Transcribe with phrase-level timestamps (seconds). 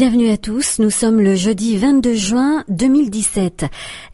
[0.00, 3.64] Bienvenue à tous, nous sommes le jeudi 22 juin 2017.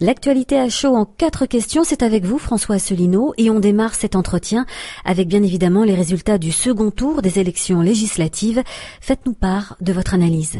[0.00, 4.16] L'actualité à chaud en quatre questions, c'est avec vous François Asselineau et on démarre cet
[4.16, 4.64] entretien
[5.04, 8.62] avec bien évidemment les résultats du second tour des élections législatives.
[9.02, 10.56] Faites-nous part de votre analyse.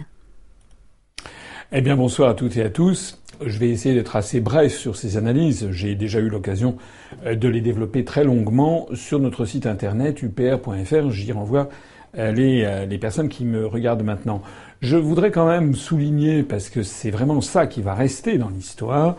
[1.73, 3.19] Eh bien bonsoir à toutes et à tous.
[3.47, 5.71] Je vais essayer d'être assez bref sur ces analyses.
[5.71, 6.77] J'ai déjà eu l'occasion
[7.25, 11.09] euh, de les développer très longuement sur notre site internet upr.fr.
[11.09, 11.71] J'y renvoie
[12.17, 14.43] euh, les, euh, les personnes qui me regardent maintenant.
[14.81, 19.17] Je voudrais quand même souligner, parce que c'est vraiment ça qui va rester dans l'histoire,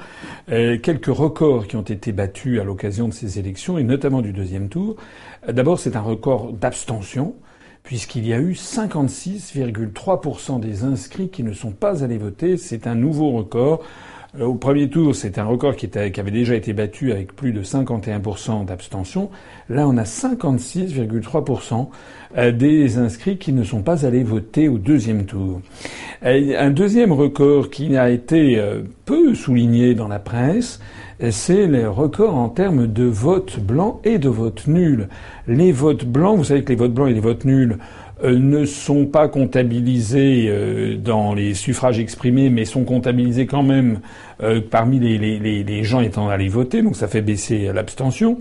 [0.52, 4.32] euh, quelques records qui ont été battus à l'occasion de ces élections, et notamment du
[4.32, 4.96] deuxième tour.
[5.48, 7.36] D'abord, c'est un record d'abstention,
[7.84, 12.58] puisqu'il y a eu 56,3% des inscrits qui ne sont pas allés voter.
[12.58, 13.84] C'est un nouveau record.
[14.40, 17.64] Euh, au premier tour, c'est un record qui, avait déjà été battu avec plus de
[17.64, 19.30] 51% d'abstention.
[19.70, 21.88] Là, on a 56,3%
[22.38, 25.62] euh, des inscrits qui ne sont pas allés voter au deuxième tour.
[26.24, 28.62] Euh, un deuxième record qui a été
[29.06, 30.80] peu souligné dans la presse,
[31.30, 35.08] c'est les records en termes de votes blancs et de votes nuls.
[35.48, 38.66] Les votes blancs, vous savez que les votes blancs et les votes nuls euh, ne
[38.66, 44.00] sont pas comptabilisés euh, dans les suffrages exprimés, mais sont comptabilisés quand même
[44.42, 48.40] euh, parmi les, gens étant allés voter, donc ça fait baisser l'abstention.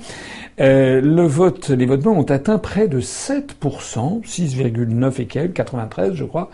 [0.58, 6.25] le vote, les votes blancs ont atteint près de 7%, 6,9 et quelques, 93 je
[6.25, 6.50] crois,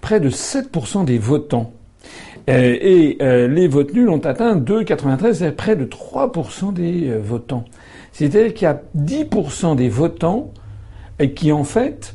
[0.00, 1.72] près de 7% des votants.
[2.46, 7.64] et les votes nuls ont atteint 2,93, près de 3% des votants.
[8.12, 10.52] C'est-à-dire qu'il y a 10% des votants
[11.34, 12.14] qui en fait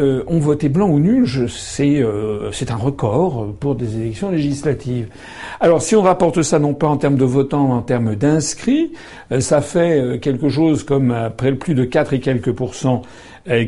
[0.00, 5.06] euh, ont voté blanc ou nul, c'est euh, c'est un record pour des élections législatives.
[5.60, 8.90] Alors si on rapporte ça non pas en termes de votants, mais en termes d'inscrits,
[9.30, 13.02] euh, ça fait quelque chose comme après plus de 4 et quelques pourcents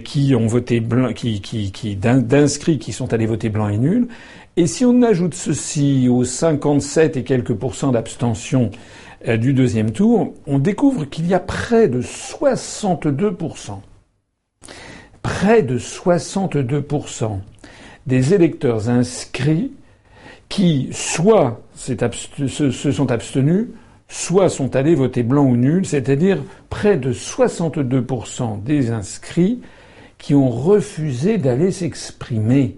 [0.05, 4.09] qui ont voté blanc, qui, qui, qui d'inscrits qui sont allés voter blanc et nul.
[4.57, 8.73] Et si on ajoute ceci aux 57 et quelques pourcents d'abstention
[9.29, 13.37] du deuxième tour, on découvre qu'il y a près de 62
[15.27, 17.41] près de 62%
[18.07, 19.73] des électeurs inscrits
[20.49, 23.67] qui soit se, sont abstenus,
[24.07, 26.39] soit sont allés voter blanc ou nul, c'est-à-dire
[26.71, 29.63] près de 62% des inscrits
[30.19, 32.77] qui ont refusé d'aller s'exprimer.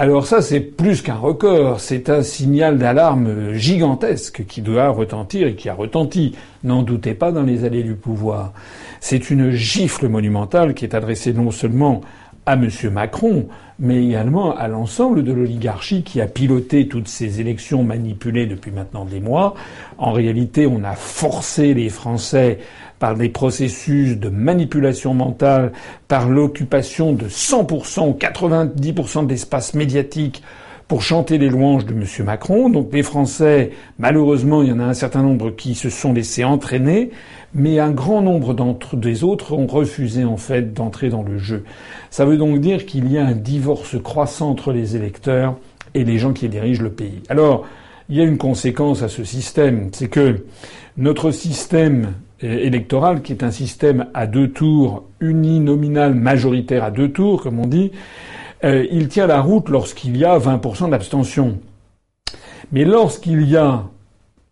[0.00, 5.56] Alors ça, c'est plus qu'un record, c'est un signal d'alarme gigantesque qui doit retentir et
[5.56, 8.52] qui a retenti, n'en doutez pas, dans les allées du pouvoir.
[9.00, 12.00] C'est une gifle monumentale qui est adressée non seulement
[12.48, 12.70] à M.
[12.90, 13.46] Macron,
[13.78, 19.04] mais également à l'ensemble de l'oligarchie qui a piloté toutes ces élections manipulées depuis maintenant
[19.04, 19.54] des mois.
[19.98, 22.58] En réalité, on a forcé les Français
[22.98, 25.72] par des processus de manipulation mentale,
[26.08, 30.42] par l'occupation de 100% ou 90% de l'espace médiatique
[30.88, 32.04] pour chanter les louanges de M.
[32.24, 32.70] Macron.
[32.70, 36.44] Donc les Français, malheureusement, il y en a un certain nombre qui se sont laissés
[36.44, 37.10] entraîner,
[37.54, 41.64] mais un grand nombre d'entre des autres ont refusé en fait d'entrer dans le jeu.
[42.10, 45.56] Ça veut donc dire qu'il y a un divorce croissant entre les électeurs
[45.94, 47.22] et les gens qui dirigent le pays.
[47.28, 47.66] Alors,
[48.08, 50.46] il y a une conséquence à ce système, c'est que
[50.96, 57.42] notre système électoral, qui est un système à deux tours, uninominal, majoritaire à deux tours,
[57.42, 57.90] comme on dit,
[58.64, 61.58] euh, il tient la route lorsqu'il y a 20% d'abstention.
[62.72, 63.84] Mais lorsqu'il y a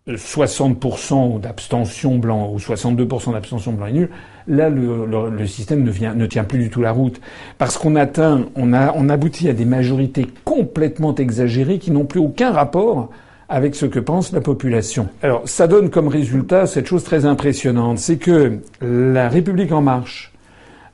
[0.09, 4.11] 60% d'abstention blanc ou 62% d'abstention blanc et nul,
[4.47, 7.21] là le, système ne, vient, ne tient plus du tout la route
[7.59, 12.21] parce qu'on atteint, on, a, on aboutit à des majorités complètement exagérées qui n'ont plus
[12.21, 13.11] aucun rapport
[13.49, 15.09] avec ce que pense la population.
[15.23, 20.33] Alors ça donne comme résultat cette chose très impressionnante, c'est que la République en marche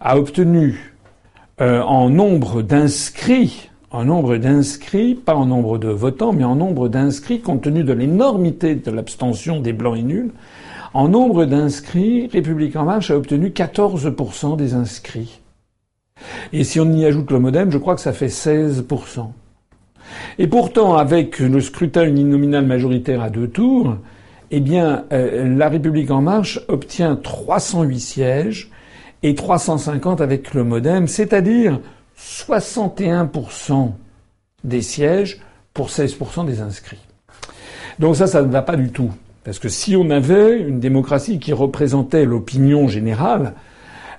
[0.01, 0.92] a obtenu
[1.63, 3.99] euh, en nombre d'inscrits, pas
[5.35, 9.73] en nombre de votants, mais en nombre d'inscrits, compte tenu de l'énormité de l'abstention des
[9.73, 10.33] blancs et nuls,
[10.93, 15.41] en nombre d'inscrits, République en marche a obtenu 14% des inscrits.
[16.53, 19.31] Et si on y ajoute le modem, je crois que ça fait 16%.
[20.39, 23.99] Et pourtant, avec le scrutin uninominal majoritaire à deux tours,
[24.51, 28.71] eh bien, euh, la République en marche obtient 308 sièges
[29.23, 31.81] et 350 avec le MoDem, c'est-à-dire
[32.19, 33.93] 61%
[34.65, 35.41] des sièges
[35.75, 37.01] pour 16% des inscrits.
[37.99, 39.11] Donc ça, ça ne va pas du tout.
[39.45, 43.55] Parce que si on avait une démocratie qui représentait l'opinion générale,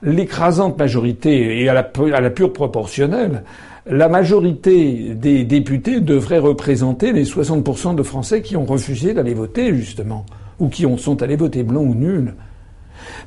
[0.01, 3.43] l'écrasante majorité, et à la, pure proportionnelle,
[3.85, 9.73] la majorité des députés devrait représenter les 60% de Français qui ont refusé d'aller voter,
[9.73, 10.25] justement,
[10.59, 12.33] ou qui ont, sont allés voter blanc ou nul.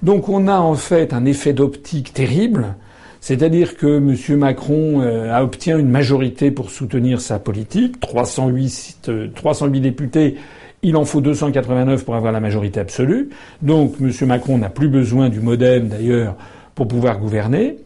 [0.03, 2.75] Donc on a en fait un effet d'optique terrible,
[3.21, 4.39] C'est-à-dire que M.
[4.39, 10.37] Macron a obtient une majorité pour soutenir sa politique, 308, 308 députés,
[10.83, 13.31] il en faut 289 pour avoir la majorité absolue.
[13.63, 14.13] Donc M.
[14.27, 16.37] Macron n'a plus besoin du modem d'ailleurs
[16.75, 17.79] pour pouvoir gouverner.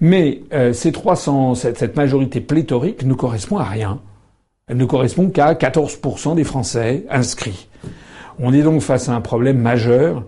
[0.00, 0.40] Mais
[0.72, 4.00] ces 300, cette majorité pléthorique ne correspond à rien.
[4.70, 7.66] Elle ne correspond qu'à 14% des Français inscrits.
[8.38, 10.20] On est donc face à un problème majeur euh,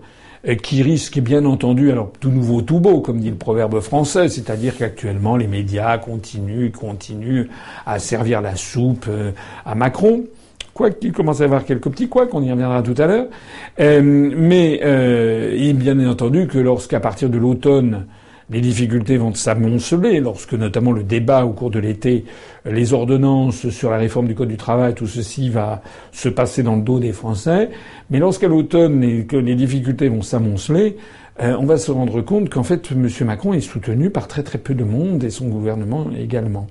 [0.61, 4.77] qui risque bien entendu, alors tout nouveau, tout beau, comme dit le proverbe français, c'est-à-dire
[4.77, 7.47] qu'actuellement les médias continuent, continuent
[7.85, 9.31] à servir la soupe euh,
[9.65, 10.23] à Macron.
[10.73, 13.27] Quoi qu'il commence à y avoir quelques petits quoi, qu'on y reviendra tout à l'heure.
[13.79, 18.05] Euh, mais euh, bien entendu que lorsqu'à partir de l'automne,
[18.49, 22.25] les difficultés vont s'amonceler lorsque notamment le débat au cours de l'été,
[22.65, 25.81] les ordonnances sur la réforme du Code du travail, tout ceci va
[26.11, 27.69] se passer dans le dos des Français.
[28.09, 30.97] Mais lorsqu'à l'automne, les, les difficultés vont s'amonceler,
[31.41, 33.07] euh, on va se rendre compte qu'en fait, M.
[33.25, 36.67] Macron est soutenu par très très peu de monde et son gouvernement également.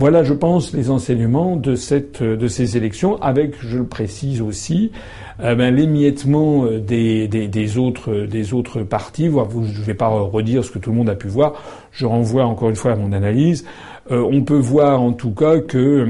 [0.00, 4.90] Voilà, je pense, les enseignements de, cette, de ces élections, avec, je le précise aussi,
[5.40, 9.26] euh, ben, l'émiettement euh, des, des, autres, des autres partis.
[9.26, 11.54] je ne vais pas redire ce que tout le monde a pu voir.
[11.92, 13.64] Je renvoie encore une fois à mon analyse.
[14.10, 16.06] Euh, on peut voir en tout cas que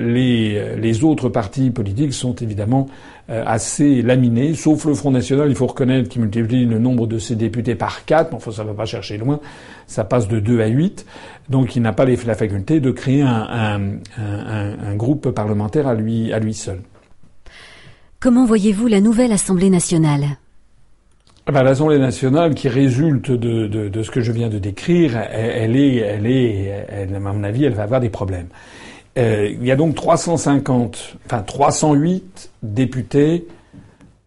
[0.00, 2.86] les, les autres partis politiques sont évidemment
[3.28, 7.34] assez laminés, sauf le Front National, il faut reconnaître qu'il multiplie le nombre de ses
[7.34, 9.40] députés par quatre, mais enfin ça ne va pas chercher loin,
[9.86, 11.04] ça passe de 2 à 8.
[11.48, 13.98] Donc il n'a pas la faculté de créer un,
[14.94, 16.80] groupe parlementaire à lui, à lui seul.
[18.20, 20.38] Comment voyez-vous la nouvelle Assemblée nationale?
[21.48, 25.96] Ah ben, L'Assemblée nationale, qui résulte de, ce que je viens de décrire, elle, est,
[25.96, 28.48] elle est, à mon avis, elle va avoir des problèmes.
[29.18, 33.46] Euh, il y a donc 350, enfin 308 députés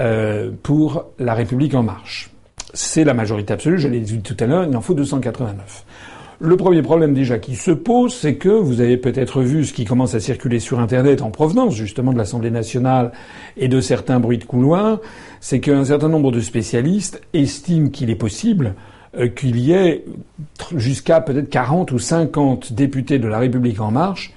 [0.01, 2.31] euh, pour la République en marche.
[2.73, 5.85] C'est la majorité absolue, je l'ai dit tout à l'heure, il en faut 289.
[6.41, 9.83] Le premier problème déjà qui se pose, c'est que vous avez peut-être vu ce qui
[9.83, 13.11] commence à circuler sur Internet en provenance justement de l'Assemblée nationale
[13.57, 14.99] et de certains bruits de couloir,
[15.41, 18.75] c'est qu'un certain nombre de spécialistes estiment qu'il est possible
[19.17, 20.05] euh, qu'il y ait
[20.77, 24.33] jusqu'à peut-être 40 ou 50 députés de la République en marche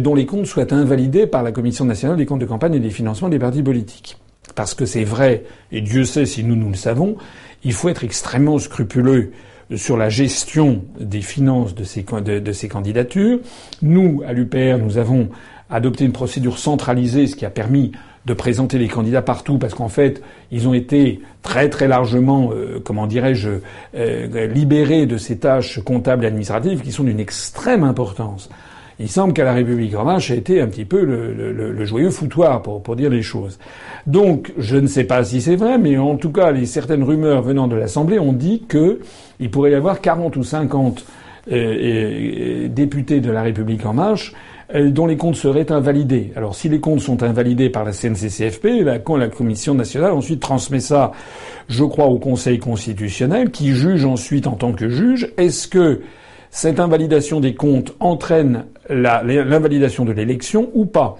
[0.00, 2.90] dont les comptes soient invalidés par la Commission nationale des comptes de campagne et des
[2.90, 4.18] financements des partis politiques.
[4.54, 7.16] Parce que c'est vrai, et Dieu sait si nous nous le savons,
[7.64, 9.32] il faut être extrêmement scrupuleux
[9.76, 13.38] sur la gestion des finances de ces, de, ces candidatures.
[13.80, 15.28] Nous, à l'UPR, nous avons
[15.70, 17.92] adopté une procédure centralisée, ce qui a permis
[18.26, 22.80] de présenter les candidats partout, parce qu'en fait, ils ont été très très largement, euh,
[22.84, 23.50] comment dirais-je,
[23.96, 28.48] euh, libérés de ces tâches comptables et administratives qui sont d'une extrême importance.
[28.98, 32.62] Il semble qu'à la République en marche a été un petit peu le, joyeux foutoir
[32.62, 33.58] pour, pour, dire les choses.
[34.06, 37.42] Donc, je ne sais pas si c'est vrai, mais en tout cas, les certaines rumeurs
[37.42, 41.04] venant de l'Assemblée ont dit qu'il pourrait y avoir 40 ou 50
[41.50, 44.32] euh, euh, députés de la République en marche
[44.74, 46.32] euh, dont les comptes seraient invalidés.
[46.36, 50.80] Alors si les comptes sont invalidés par la CNCCFP, la, la Commission nationale ensuite transmet
[50.80, 51.10] ça,
[51.68, 56.02] je crois, au Conseil constitutionnel, qui juge ensuite en tant que juge, est-ce que
[56.50, 61.18] cette invalidation des comptes entraîne l'invalidation de l'élection ou pas.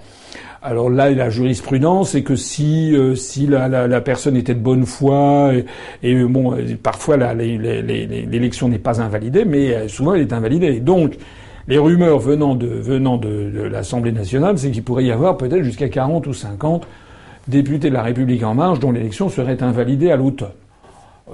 [0.65, 5.53] Alors là, la jurisprudence c'est que si euh, si la, personne était de bonne foi
[6.05, 10.79] et, bon, parfois l'élection n'est pas invalidée, mais euh, souvent elle est invalidée.
[10.79, 11.15] Donc
[11.67, 15.65] les rumeurs venant de venant de, de l'Assemblée nationale, c'est qu'il pourrait y avoir peut-être
[15.65, 16.87] jusqu'à 40 ou 50
[17.49, 20.51] députés de la République en marche dont l'élection serait invalidée à l'automne.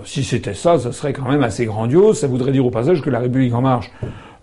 [0.05, 2.21] Si c'était ça, ça serait quand même assez grandiose.
[2.21, 3.91] Ça voudrait dire au passage que la République en marche,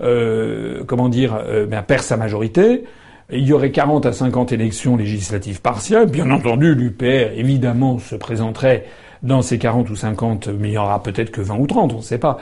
[0.02, 2.84] euh, comment dire, euh, ben, perd sa majorité.
[3.32, 6.08] Il y aurait 40 à 50 élections législatives partielles.
[6.08, 8.86] Bien entendu, l'UPR, évidemment, se présenterait
[9.24, 11.98] dans ces 40 ou 50, mais il y aura peut-être que 20 ou 30, on
[11.98, 12.38] ne sait pas,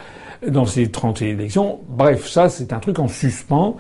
[0.46, 1.80] dans ces 30 élections.
[1.88, 3.78] Bref, ça, c'est un truc en suspens,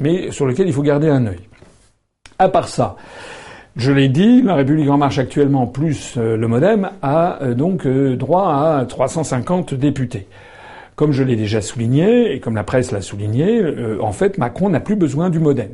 [0.00, 1.40] mais sur lequel il faut garder un œil.
[2.38, 2.96] À part ça,
[3.74, 7.86] je l'ai dit, la République en marche actuellement plus euh, le MoDem a euh, donc
[7.86, 10.26] euh, droit à 350 députés.
[10.94, 13.62] Comme je l'ai déjà souligné et comme la presse l'a souligné,
[13.98, 15.70] en fait Macron n'a plus besoin du MoDem.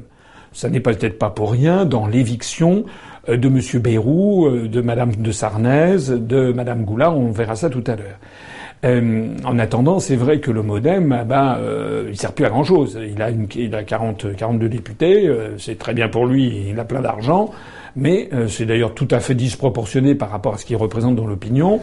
[0.53, 2.85] Ça n'est peut-être pas pour rien dans l'éviction
[3.27, 3.61] de M.
[3.83, 9.35] Bayrou, de Mme de Sarnez, de Mme Goulard, on verra ça tout à l'heure.
[9.45, 12.65] en attendant, c'est vrai que le MoDem, ah ben, euh, il sert plus à grand
[12.65, 12.97] chose.
[13.05, 15.29] Il a, une, il a 40, 42 députés,
[15.59, 17.51] c'est très bien pour lui, il a plein d'argent
[17.99, 21.27] mais euh, c'est d'ailleurs tout à fait disproportionné par rapport à ce qu'il représente dans
[21.27, 21.81] l'opinion.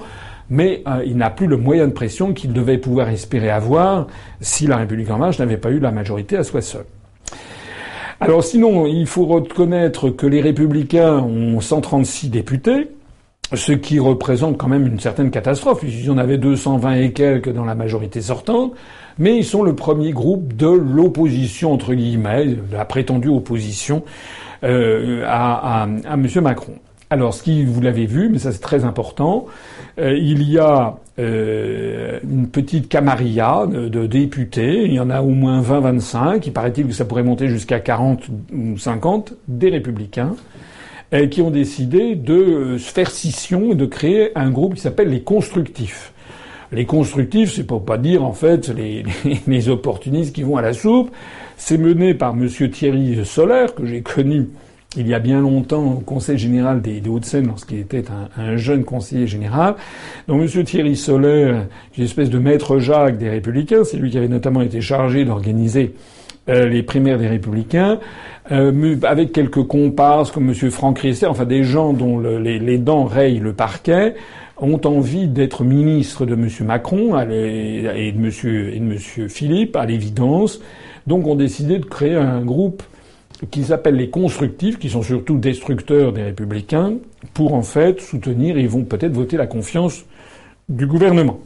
[0.50, 4.07] Mais euh, il n'a plus le moyen de pression qu'il devait pouvoir espérer avoir
[4.39, 6.86] si la République en marche n'avait pas eu la majorité à soi seul.
[8.22, 12.91] Alors sinon, il faut reconnaître que les républicains ont 136 députés,
[13.53, 15.81] ce qui représente quand même une certaine catastrophe.
[15.84, 18.74] Il y en avait 220 et quelques dans la majorité sortante,
[19.19, 24.03] mais ils sont le premier groupe de l'opposition, entre guillemets, de la prétendue opposition
[24.65, 26.27] euh, à, à, à M.
[26.41, 26.75] Macron.
[27.12, 29.45] Alors, ce qui, vous l'avez vu, mais ça c'est très important,
[30.00, 35.29] euh, il y a euh, une petite camarilla de, députés, il y en a au
[35.29, 40.36] moins 20-25, il paraît-il que ça pourrait monter jusqu'à 40 ou 50, des républicains,
[41.13, 45.22] euh, qui ont décidé de faire scission et de créer un groupe qui s'appelle les
[45.22, 46.12] constructifs.
[46.72, 48.69] Les constructifs, c'est pour pas dire en fait
[49.48, 51.12] les, opportunistes qui vont à la soupe.
[51.57, 54.50] C'est mené par Monsieur Thierry Solaire que j'ai connu
[54.98, 58.05] il y a bien longtemps au Conseil général des, Hauts-de-Seine lorsqu'il était
[58.38, 59.75] un, jeune conseiller général.
[60.27, 60.63] Donc M.
[60.63, 61.53] Thierry Soler,
[61.98, 65.93] une espèce de maître Jacques des Républicains, c'est lui qui avait notamment été chargé d'organiser
[66.48, 68.00] euh, les primaires des Républicains,
[68.51, 70.72] euh, avec quelques comparses comme M.
[70.72, 74.15] Franck Riester, enfin des gens dont les, dents rayent le parquet,
[74.57, 76.50] ont envie d'être ministre de M.
[76.62, 78.31] Macron et de M.
[78.74, 79.29] et de M.
[79.29, 80.62] Philippe, à l'évidence.
[81.07, 82.81] Donc ont décidé de créer un groupe
[83.51, 86.93] qu'ils appellent les constructifs, qui sont surtout destructeurs des républicains,
[87.33, 90.05] pour en fait soutenir et ils vont peut-être voter la confiance
[90.69, 91.39] du gouvernement.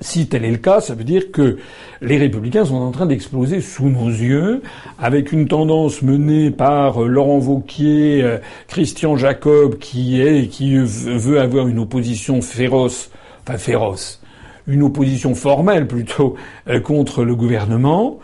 [0.00, 1.56] Si tel est le cas, ça veut dire que
[2.02, 4.62] les républicains sont en train d'exploser sous nos yeux,
[4.98, 8.36] avec une tendance menée par euh, Laurent Vauquier, euh,
[8.68, 13.10] Christian Jacob, qui est, qui veut avoir une opposition féroce,
[13.46, 14.20] enfin féroce,
[14.66, 16.36] une opposition formelle plutôt
[16.68, 18.18] euh, contre le gouvernement.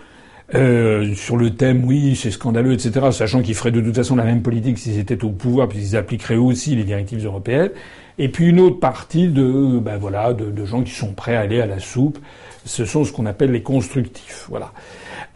[0.53, 4.43] Sur le thème, oui, c'est scandaleux, etc., sachant qu'ils feraient de toute façon la même
[4.43, 7.71] politique s'ils étaient au pouvoir, puisqu'ils appliqueraient aussi les directives européennes.
[8.19, 11.61] Et puis une autre partie de, ben voilà, de, gens qui sont prêts à aller
[11.61, 12.19] à la soupe.
[12.65, 14.47] Ce sont ce qu'on appelle les constructifs.
[14.49, 14.73] Voilà.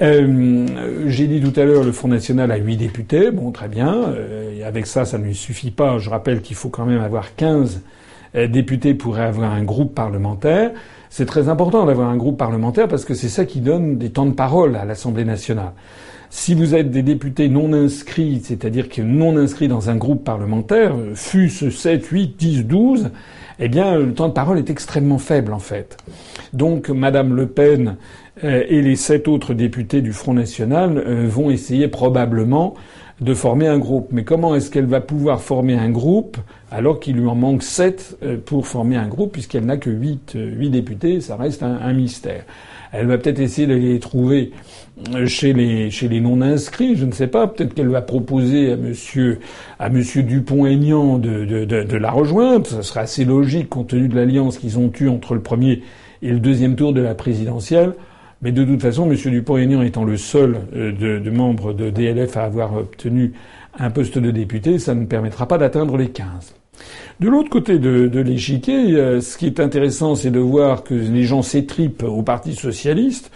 [0.00, 0.66] Euh,
[1.06, 3.30] J'ai dit tout à l'heure, le Front National a huit députés.
[3.30, 3.94] Bon, très bien.
[3.94, 5.98] Euh, avec ça, ça ne suffit pas.
[5.98, 7.82] Je rappelle qu'il faut quand même avoir 15
[8.36, 10.70] euh, députés pour avoir un groupe parlementaire.
[11.08, 14.26] C'est très important d'avoir un groupe parlementaire parce que c'est ça qui donne des temps
[14.26, 15.72] de parole à l'Assemblée nationale.
[16.30, 20.94] Si vous êtes des députés non inscrits, c'est-à-dire que non inscrits dans un groupe parlementaire,
[21.14, 23.10] fût-ce 7, 8, 10, 12,
[23.58, 25.96] eh bien, le temps de parole est extrêmement faible, en fait.
[26.52, 27.96] Donc, Madame Le Pen
[28.42, 32.74] et les sept autres députés du Front National euh, vont essayer probablement
[33.20, 34.08] de former un groupe.
[34.12, 36.36] Mais comment est-ce qu'elle va pouvoir former un groupe
[36.70, 40.34] alors qu'il lui en manque sept euh, pour former un groupe puisqu'elle n'a que huit,
[40.36, 42.44] euh, huit députés Ça reste un, mystère.
[42.92, 44.52] Elle va peut-être essayer de les trouver
[45.14, 47.46] euh, chez les chez les non inscrits, je ne sais pas.
[47.46, 49.38] Peut-être qu'elle va proposer à Monsieur
[49.78, 52.66] à Monsieur Dupont-Aignan de, de, de, la rejoindre.
[52.66, 55.82] Ça serait assez logique compte tenu de l'alliance qu'ils ont eue entre le premier
[56.20, 57.94] et le deuxième tour de la présidentielle.
[58.42, 59.16] Mais de toute façon, M.
[59.16, 63.32] Dupont-Aignan étant le seul euh, de, de membres de DLF à avoir obtenu
[63.78, 66.54] un poste de député, ça ne permettra pas d'atteindre les 15.
[67.20, 70.94] De l'autre côté de, de l'échiquier, euh, ce qui est intéressant, c'est de voir que
[70.94, 73.30] les gens s'étripent au Parti socialiste,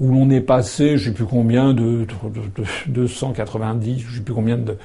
[0.00, 4.20] où l'on est passé, je ne sais plus combien, de, de, 290, je ne sais
[4.20, 4.76] plus combien de,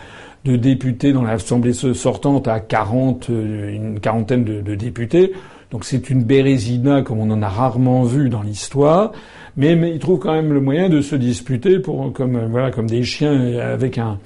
[0.46, 5.34] de députés dans l'Assemblée sortante à 40, euh, une quarantaine de, députés.
[5.72, 9.12] Donc c'est une bérésina comme on en a rarement vu dans l'histoire
[9.58, 13.98] mais, ils trouvent quand même le moyen de se disputer pour, comme, des chiens avec
[13.98, 14.20] un,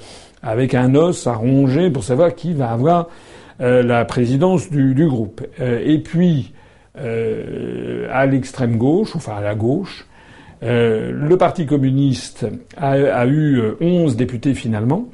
[0.44, 3.08] avec un os à ronger pour savoir qui va avoir
[3.62, 5.42] euh, la présidence du, groupe.
[5.60, 6.52] Euh, et puis,
[6.98, 10.06] euh, à l'extrême gauche, enfin à la gauche,
[10.64, 12.46] euh, le Parti communiste
[12.78, 15.08] a eu 11 députés finalement.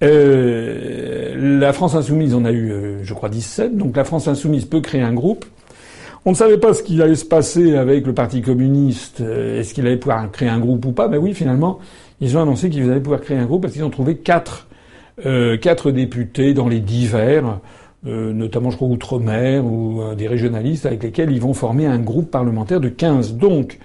[0.00, 3.76] la France insoumise en a eu, je crois, 17.
[3.76, 5.44] Donc la France insoumise peut créer un groupe.
[6.26, 9.22] On ne savait pas ce qu'il allait se passer avec le Parti communiste.
[9.22, 11.78] Euh, est-ce qu'il allait pouvoir créer un groupe ou pas Ben oui, finalement,
[12.20, 14.68] ils ont annoncé qu'ils allaient pouvoir créer un groupe parce qu'ils ont trouvé quatre,
[15.24, 17.60] euh, quatre députés dans les divers,
[18.06, 22.30] euh, notamment je crois outre-mer ou des régionalistes avec lesquels ils vont former un groupe
[22.30, 23.36] parlementaire de 15.
[23.36, 23.78] Donc,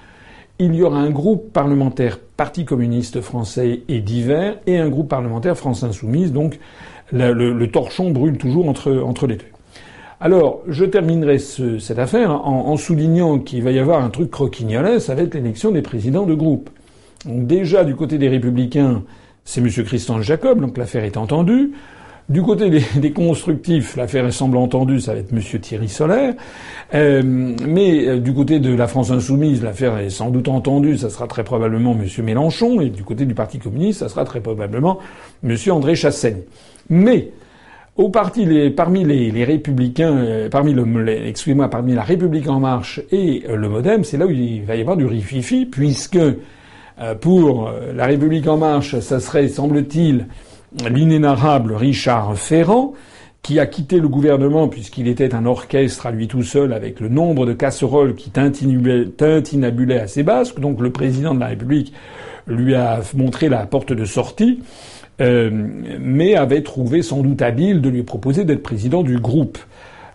[0.60, 5.56] il y aura un groupe parlementaire Parti communiste français et divers et un groupe parlementaire
[5.56, 6.34] France insoumise.
[6.34, 6.60] Donc,
[7.13, 9.46] le, le torchon brûle toujours entre, entre les deux.
[10.25, 15.13] Alors, je terminerai cette affaire en, soulignant qu'il va y avoir un truc croquignolet, ça
[15.13, 16.72] va être l'élection des présidents de groupe.
[17.27, 19.03] Donc déjà, du côté des Républicains,
[19.44, 19.70] c'est M.
[19.70, 21.74] Christian Jacob, donc l'affaire est entendue.
[22.27, 25.41] Du côté des, constructifs, l'affaire semble entendue, ça va être M.
[25.62, 26.34] Thierry Solaire.
[26.96, 31.12] Euh, mais euh, du côté de la France insoumise, l'affaire est sans doute entendue, ça
[31.12, 32.25] sera très probablement M.
[32.25, 32.82] Mélenchon.
[32.82, 34.98] Et du côté du Parti communiste, ça sera très probablement
[35.44, 35.55] M.
[35.70, 36.41] André Chassaigne.
[36.89, 37.29] Mais
[37.96, 43.02] au parti, parmi les, les républicains, euh, parmi le, excusez-moi, parmi la République en marche
[43.12, 47.16] et euh, le MoDem, c'est là où il va y avoir du rififi, puisque euh,
[47.16, 50.28] pour la République en marche, ça serait, semble-t-il,
[50.90, 52.94] l'inénarrable Richard Ferrand,
[53.42, 57.10] qui a quitté le gouvernement puisqu'il était un orchestre à lui tout seul avec le
[57.10, 60.60] nombre de casseroles qui tintinabulaient à ses basques.
[60.60, 61.94] Donc le président de la République
[62.48, 64.62] lui a montré la porte de sortie,
[65.22, 65.50] euh,
[66.00, 69.57] mais avait trouvé sans doute habile de lui proposer d'être président du groupe.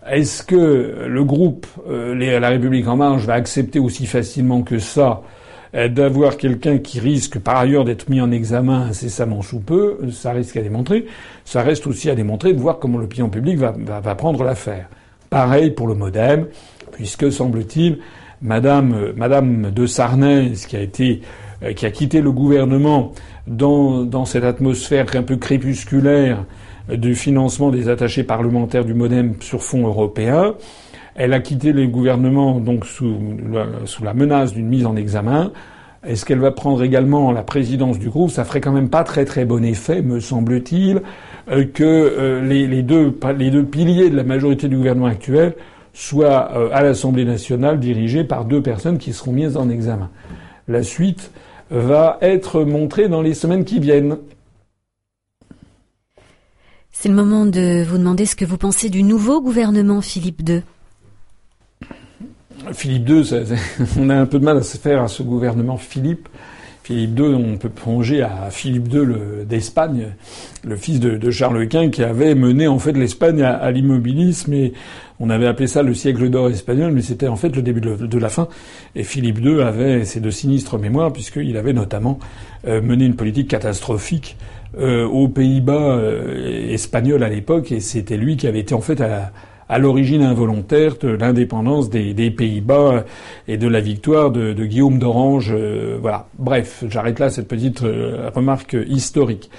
[0.09, 5.21] Est-ce que le groupe, euh, la République en marche, va accepter aussi facilement que ça
[5.73, 10.31] euh, d'avoir quelqu'un qui risque par ailleurs d'être mis en examen incessamment sous peu, ça
[10.33, 11.05] risque à démontrer.
[11.45, 14.89] Ça reste aussi à démontrer de voir comment l'opinion publique va, prendre l'affaire.
[15.29, 16.47] Pareil pour le MoDem,
[16.91, 17.99] puisque semble-t-il,
[18.41, 21.21] Madame, Madame de Sarnez, qui a été,
[21.75, 23.11] qui a quitté le gouvernement
[23.47, 26.45] dans, dans cette atmosphère un peu crépusculaire
[26.91, 30.55] du financement des attachés parlementaires du MoDem sur fonds européens,
[31.15, 33.15] elle a quitté le gouvernement donc sous
[33.85, 35.51] sous la menace d'une mise en examen.
[36.03, 38.31] Est-ce qu'elle va prendre également la présidence du groupe?
[38.31, 41.01] Ça ferait quand même pas très très bon effet, me semble-t-il,
[41.51, 45.53] euh, que euh, les, les, deux, les deux piliers de la majorité du gouvernement actuel
[45.93, 50.09] soient euh, à l'Assemblée nationale dirigés par deux personnes qui seront mises en examen.
[50.67, 51.31] La suite
[51.71, 54.17] va être montrée dans les semaines qui viennent.
[56.91, 60.61] C'est le moment de vous demander ce que vous pensez du nouveau gouvernement Philippe II.
[62.73, 63.23] Philippe II,
[63.97, 66.29] on a un peu de mal à se faire à ce gouvernement Philippe.
[66.83, 70.09] Philippe II, on peut plonger à Philippe II d'Espagne,
[70.63, 74.73] le fils de, Charles Quint, qui avait mené en fait l'Espagne à, l'immobilisme et
[75.21, 78.17] on avait appelé ça le siècle d'or espagnol, mais c'était en fait le début de,
[78.17, 78.47] la fin.
[78.95, 82.17] Et Philippe II avait ces de sinistres mémoires puisqu'il avait notamment
[82.67, 84.35] euh, mené une politique catastrophique
[84.79, 88.99] euh, aux Pays-Bas euh, espagnols à l'époque et c'était lui qui avait été en fait
[88.99, 93.05] à l'origine involontaire de l'indépendance des, Pays-Bas
[93.47, 95.55] et de la victoire de, Guillaume d'Orange.
[96.01, 96.27] Voilà.
[96.39, 99.49] Bref, j'arrête là cette petite remarque historique.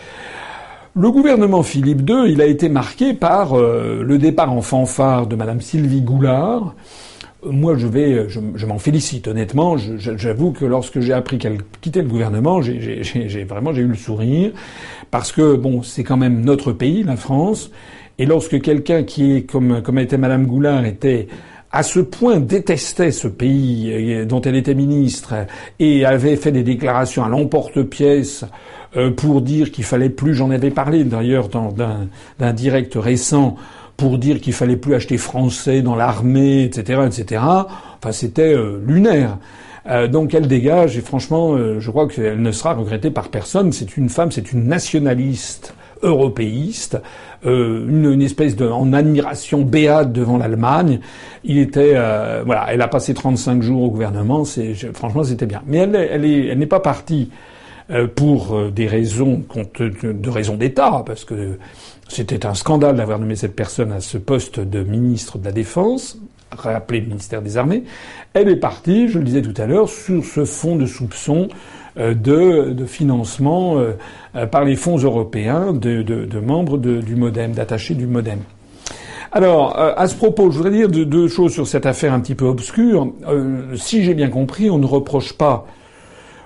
[0.95, 5.35] Le gouvernement Philippe II, il a été marqué par euh, le départ en fanfare de
[5.37, 6.75] Madame Sylvie Goulard.
[7.47, 9.79] Moi, je vais, je, m'en félicite honnêtement.
[9.79, 14.53] J'avoue que lorsque j'ai appris qu'elle quittait le gouvernement, j'ai vraiment j'ai eu le sourire
[15.11, 17.71] parce que bon, c'est quand même notre pays, la France,
[18.19, 21.27] et lorsque quelqu'un qui est, comme, comme était Madame Goulard, était
[21.73, 25.35] à ce point détestait ce pays euh, dont elle était ministre
[25.79, 28.45] et avait fait des déclarations à l'emporte-pièce
[28.97, 33.57] euh, pour dire qu'il fallait plus, j'en avais parlé d'ailleurs d'un direct récent,
[33.97, 37.43] pour dire qu'il fallait plus acheter français dans l'armée, etc., etc.
[37.43, 39.39] Enfin, c'était euh, lunaire.
[40.11, 43.73] donc elle dégage et franchement, je crois qu'elle ne sera regrettée par personne.
[43.73, 47.01] C'est une femme, c'est une nationaliste européiste,
[47.47, 51.01] euh, une, une, espèce de en admiration béate devant l'Allemagne.
[51.45, 54.45] Il était euh, voilà, elle a passé 35 jours au gouvernement.
[54.45, 55.63] C'est franchement c'était bien.
[55.67, 57.52] Mais elle elle est elle n'est pas partie euh,
[58.15, 59.43] pour euh, des raisons
[59.79, 61.59] de raisons d'État parce que
[62.09, 66.19] c'était un scandale d'avoir nommé cette personne à ce poste de ministre de la Défense
[66.57, 67.85] rappelé ministère des Armées,
[68.35, 71.49] elle est partie, je le disais tout à l'heure, sur ce fond de soupçons
[71.99, 73.93] euh, de, de financement euh,
[74.37, 78.41] euh, par les fonds européens de, de, de membres du MoDem, d'attachés du MoDem.
[79.35, 82.45] Alors, à ce propos, je voudrais dire deux, choses sur cette affaire un petit peu
[82.45, 83.15] obscure.
[83.77, 85.67] si j'ai bien compris, on ne reproche pas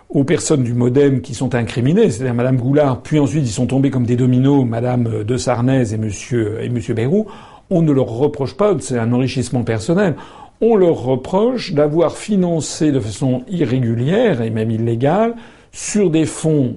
[0.08, 3.90] aux personnes du MoDem qui sont incriminées, c'est-à-dire Madame Goulard, puis ensuite ils sont tombés
[3.90, 7.26] comme des dominos, Madame de Sarnez et Monsieur et Monsieur Bayrou.
[7.70, 10.14] On ne leur reproche pas, c'est un enrichissement personnel
[10.60, 15.34] on leur reproche d'avoir financé de façon irrégulière et même illégale
[15.72, 16.76] sur des fonds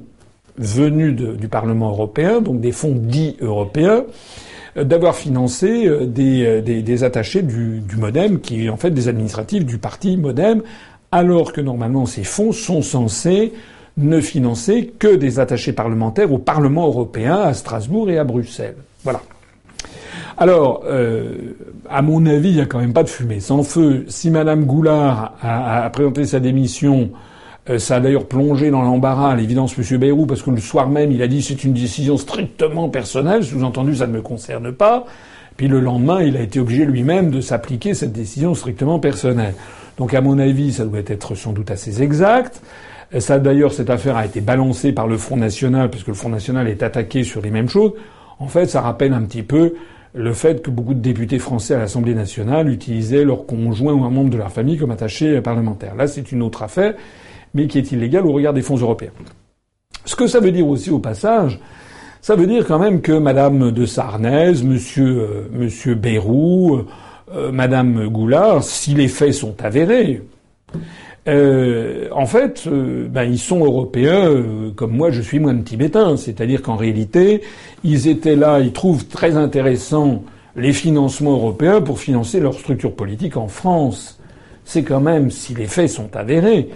[0.58, 4.04] venus du Parlement européen, donc des fonds dits européens,
[4.76, 9.65] euh, d'avoir financé euh, euh, des, attachés du, du, MoDem, qui en fait des administratifs
[9.65, 10.62] du parti MoDem,
[11.12, 13.54] alors que normalement ces fonds sont censés
[13.98, 18.78] ne financer que des attachés parlementaires au Parlement européen, à Strasbourg et à Bruxelles.
[19.04, 19.22] Voilà.
[20.38, 21.56] Alors, euh,
[21.89, 24.06] à mon avis, il n'y a quand même pas de fumée sans feu.
[24.08, 27.10] Si Madame Goulard a, présenté sa démission,
[27.69, 29.98] euh, ça a d'ailleurs plongé dans l'embarras à l'évidence M.
[29.98, 33.95] Bayrou, parce que le soir même, il a dit c'est une décision strictement personnelle, sous-entendu
[33.95, 35.06] ça ne me concerne pas.
[35.58, 39.56] Puis le lendemain, il a été obligé lui-même de s'appliquer cette décision strictement personnelle.
[40.00, 42.62] Donc à mon avis, ça doit être sans doute assez exact.
[43.20, 46.30] Ça d'ailleurs, cette affaire a été balancée par le Front National, parce que le Front
[46.30, 47.92] National est attaqué sur les mêmes choses.
[48.40, 49.74] En fait, ça rappelle un petit peu
[50.14, 54.10] le fait que beaucoup de députés français à l'Assemblée nationale utilisaient leur conjoint ou un
[54.10, 55.96] membre de leur famille comme attaché parlementaire.
[55.96, 56.94] Là, c'est une autre affaire,
[57.54, 59.12] mais qui est illégale au regard des fonds européens.
[60.06, 61.60] Ce que ça veut dire aussi au passage,
[62.22, 66.86] ça veut dire quand même que Madame de Sarnez, Monsieur, euh, Monsieur Bayrou,
[67.34, 70.22] euh, Madame Goulard, si les faits sont avérés,
[71.28, 74.34] euh, en fait, euh, ben, ils sont européens
[74.76, 76.18] comme moi je suis moins de tibétain.
[76.18, 77.42] C'est-à-dire qu'en réalité,
[77.84, 80.24] ils étaient là, ils trouvent très intéressant
[80.56, 84.20] les financements européens pour financer leur structure politique en France.
[84.65, 86.70] C'est quand même, si les faits sont avérés,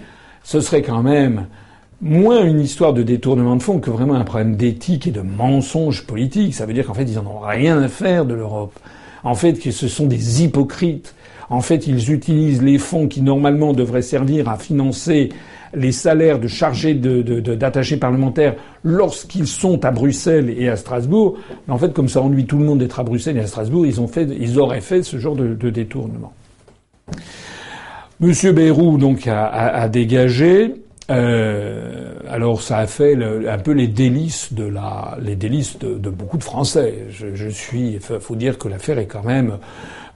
[0.44, 1.48] ce serait quand même
[2.02, 6.06] moins une histoire de détournement de fonds que vraiment un problème d'éthique et de mensonge
[6.06, 6.54] politique.
[6.54, 8.78] Ça veut dire qu'en fait, ils en ont rien à faire de l'Europe.
[9.24, 11.16] En fait, ce sont des hypocrites.
[11.50, 15.30] En fait, ils utilisent les fonds qui normalement devraient servir à financer
[15.76, 21.38] les salaires de chargés d'attachés parlementaires lorsqu'ils sont à Bruxelles et à Strasbourg.
[21.68, 23.86] Mais en fait, comme ça ennuie tout le monde d'être à Bruxelles et à Strasbourg,
[23.86, 26.34] ils auraient fait ce genre de, détournement.
[28.20, 30.76] Monsieur Bayrou donc a, dégagé.
[31.10, 36.38] Euh, alors ça a fait un peu les délices de la, les délices de, beaucoup
[36.38, 37.06] de Français.
[37.10, 39.58] Je, je suis, faut dire que l'affaire est quand même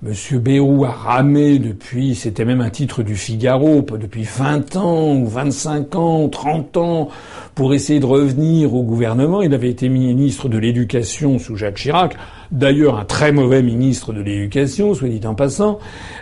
[0.04, 5.26] Monsieur Bérou a ramé depuis, c'était même un titre du Figaro, depuis 20 ans ou
[5.26, 7.10] 25 ans, 30 ans,
[7.56, 9.42] pour essayer de revenir au gouvernement.
[9.42, 12.16] Il avait été ministre de l'Éducation sous Jacques Chirac,
[12.52, 15.80] d'ailleurs un très mauvais ministre de l'Éducation, soit dit en passant.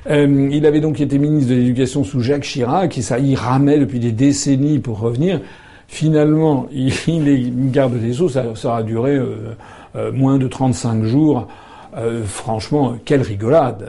[0.10, 3.78] Euh, il avait donc été ministre de l'Éducation sous Jacques Chirac, et ça, il ramait
[3.78, 5.42] depuis des décennies pour revenir.
[5.90, 9.54] Finalement, il, est garde des Sceaux, ça, ça a duré euh,
[9.98, 11.50] euh, moins de 35 jours
[11.98, 13.86] euh, franchement, quelle rigolade.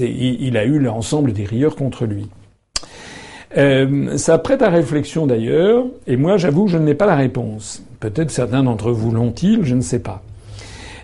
[0.00, 2.28] il, a eu l'ensemble des rieurs contre lui.
[3.56, 7.82] Euh, ça prête à réflexion d'ailleurs, et moi j'avoue je n'ai pas la réponse.
[7.98, 10.22] Peut-être certains d'entre vous l'ont-ils, je ne sais pas.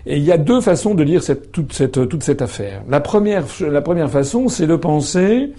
[0.05, 2.81] Et il y a deux façons de lire toute, cette, affaire.
[2.89, 5.51] La première, la première façon, c'est de penser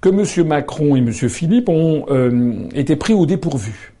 [0.00, 0.46] que M.
[0.46, 1.12] Macron et M.
[1.12, 3.92] Philippe ont euh, été pris au dépourvu.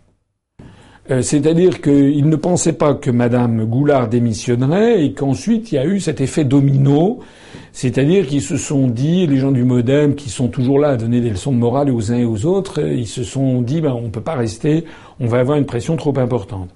[1.10, 5.86] Euh, c'est-à-dire qu'ils ne pensaient pas que Madame Goulard démissionnerait et qu'ensuite il y a
[5.86, 7.20] eu cet effet domino,
[7.72, 11.20] c'est-à-dire qu'ils se sont dit, les gens du MoDem qui sont toujours là à donner
[11.20, 14.10] des leçons de morale aux uns et aux autres, ils se sont dit, ben, on
[14.10, 14.84] peut pas rester,
[15.20, 16.70] on va avoir une pression trop importante.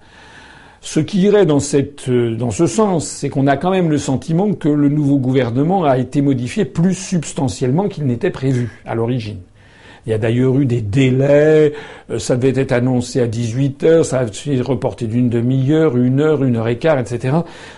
[0.80, 4.68] Ce qui irait euh, dans ce sens, c'est qu'on a quand même le sentiment que
[4.68, 9.38] le nouveau gouvernement a été modifié plus substantiellement qu'il n'était prévu à l'origine.
[10.06, 11.72] Il y a d'ailleurs eu des délais.
[12.10, 16.20] Euh, ça devait être annoncé à 18 heures, ça a été reporté d'une demi-heure, une
[16.20, 17.36] heure, une heure et quart, etc.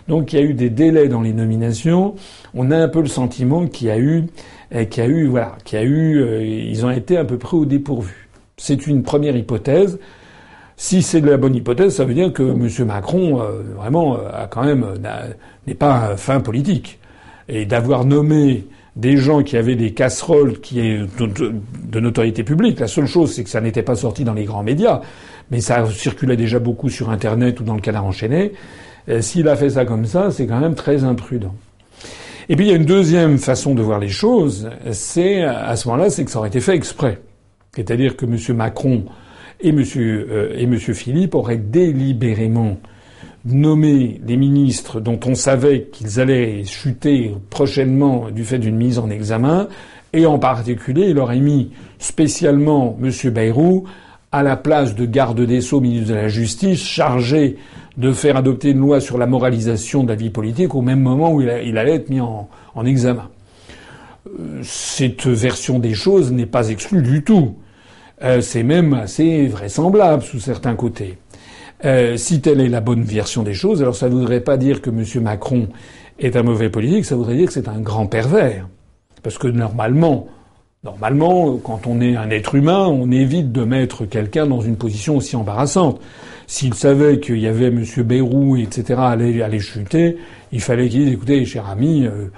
[0.08, 2.14] Donc il y a eu des délais dans les nominations.
[2.54, 4.24] On a un peu le sentiment qu'il y a eu,
[4.74, 7.24] euh, qu'il y a eu, voilà, qu'il y a eu, euh, ils ont été à
[7.24, 8.28] peu près au dépourvu.
[8.56, 9.98] C'est une première hypothèse.
[10.76, 12.86] Si c'est de la bonne hypothèse, ça veut dire que M.
[12.86, 13.40] Macron,
[13.76, 14.84] vraiment, a quand même
[15.66, 16.98] n'est pas un fin politique.
[17.48, 18.64] Et d'avoir nommé
[18.96, 22.78] des gens qui avaient des casseroles qui est de notoriété publique.
[22.78, 25.00] La seule chose, c'est que ça n'était pas sorti dans les grands médias,
[25.50, 28.52] mais ça circulait déjà beaucoup sur Internet ou dans le canard enchaîné.
[29.08, 31.54] Euh, s'il a fait ça comme ça, c'est quand même très imprudent.
[32.48, 35.88] Et puis il y a une deuxième façon de voir les choses, c'est à ce
[35.88, 37.20] moment-là, c'est que ça aurait été fait exprès.
[37.74, 38.56] C'est-à-dire que M.
[38.56, 39.04] Macron
[39.60, 39.82] et M.
[39.96, 40.76] Euh, et M.
[40.78, 42.78] Philippe auraient délibérément
[43.44, 49.10] nommer des ministres dont on savait qu'ils allaient chuter prochainement du fait d'une mise en
[49.10, 49.68] examen,
[50.12, 53.30] et en particulier, il aurait mis spécialement M.
[53.30, 53.84] Bayrou
[54.30, 57.56] à la place de garde des Sceaux, ministre de la Justice, chargé
[57.96, 61.32] de faire adopter une loi sur la moralisation de la vie politique au même moment
[61.32, 63.28] où il, allait être mis en, en examen.
[64.26, 67.56] Euh, cette version des choses n'est pas exclue du tout.
[68.22, 71.18] Euh, c'est même assez vraisemblable sous certains côtés.
[71.84, 74.80] Euh, si telle est la bonne version des choses, alors ça ne voudrait pas dire
[74.80, 75.04] que M.
[75.22, 75.68] Macron
[76.18, 78.68] est un mauvais politique, ça voudrait dire que c'est un grand pervers.
[79.22, 80.28] Parce que normalement,
[80.84, 85.16] normalement, quand on est un être humain, on évite de mettre quelqu'un dans une position
[85.16, 86.00] aussi embarrassante.
[86.46, 87.84] S'il savait qu'il y avait M.
[87.98, 90.18] Bayrou, etc., à aller, chuter,
[90.52, 92.28] il fallait qu'il dise, écoutez, cher ami, euh,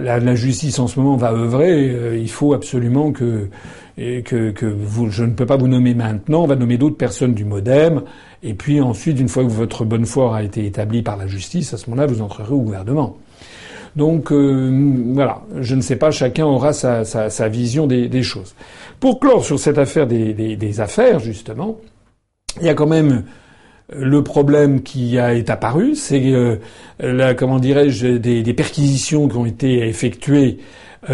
[0.00, 3.48] la, justice en ce moment va œuvrer, euh, il faut absolument que,
[3.96, 7.34] que, que vous, je ne peux pas vous nommer maintenant, on va nommer d'autres personnes
[7.34, 8.02] du MoDem,
[8.42, 11.72] et puis ensuite, une fois que votre bonne foi a été établie par la justice,
[11.72, 13.16] à ce moment-là, vous entrerez au gouvernement.
[13.96, 14.70] Donc euh,
[15.14, 18.54] voilà, je ne sais pas, chacun aura sa, sa, sa vision des, des, choses.
[19.00, 21.78] Pour clore sur cette affaire des, des, des, affaires, justement,
[22.60, 23.24] il y a quand même
[23.90, 26.56] le problème qui a, est apparu, c'est euh,
[27.00, 30.58] la, comment dirais-je, des, perquisitions qui ont été effectuées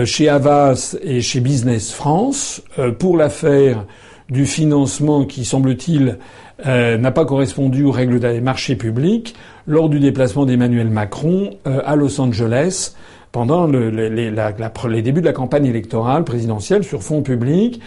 [0.05, 3.85] chez Havas et chez Business France euh, pour l'affaire
[4.31, 6.19] du financement qui, semble-t-il,
[6.67, 9.35] euh, n'a pas correspondu aux règles des marchés publics
[9.67, 12.95] lors du déplacement d'Emmanuel Macron euh, à Los Angeles
[13.33, 17.81] pendant le, les, débuts de la campagne électorale présidentielle sur fonds publics.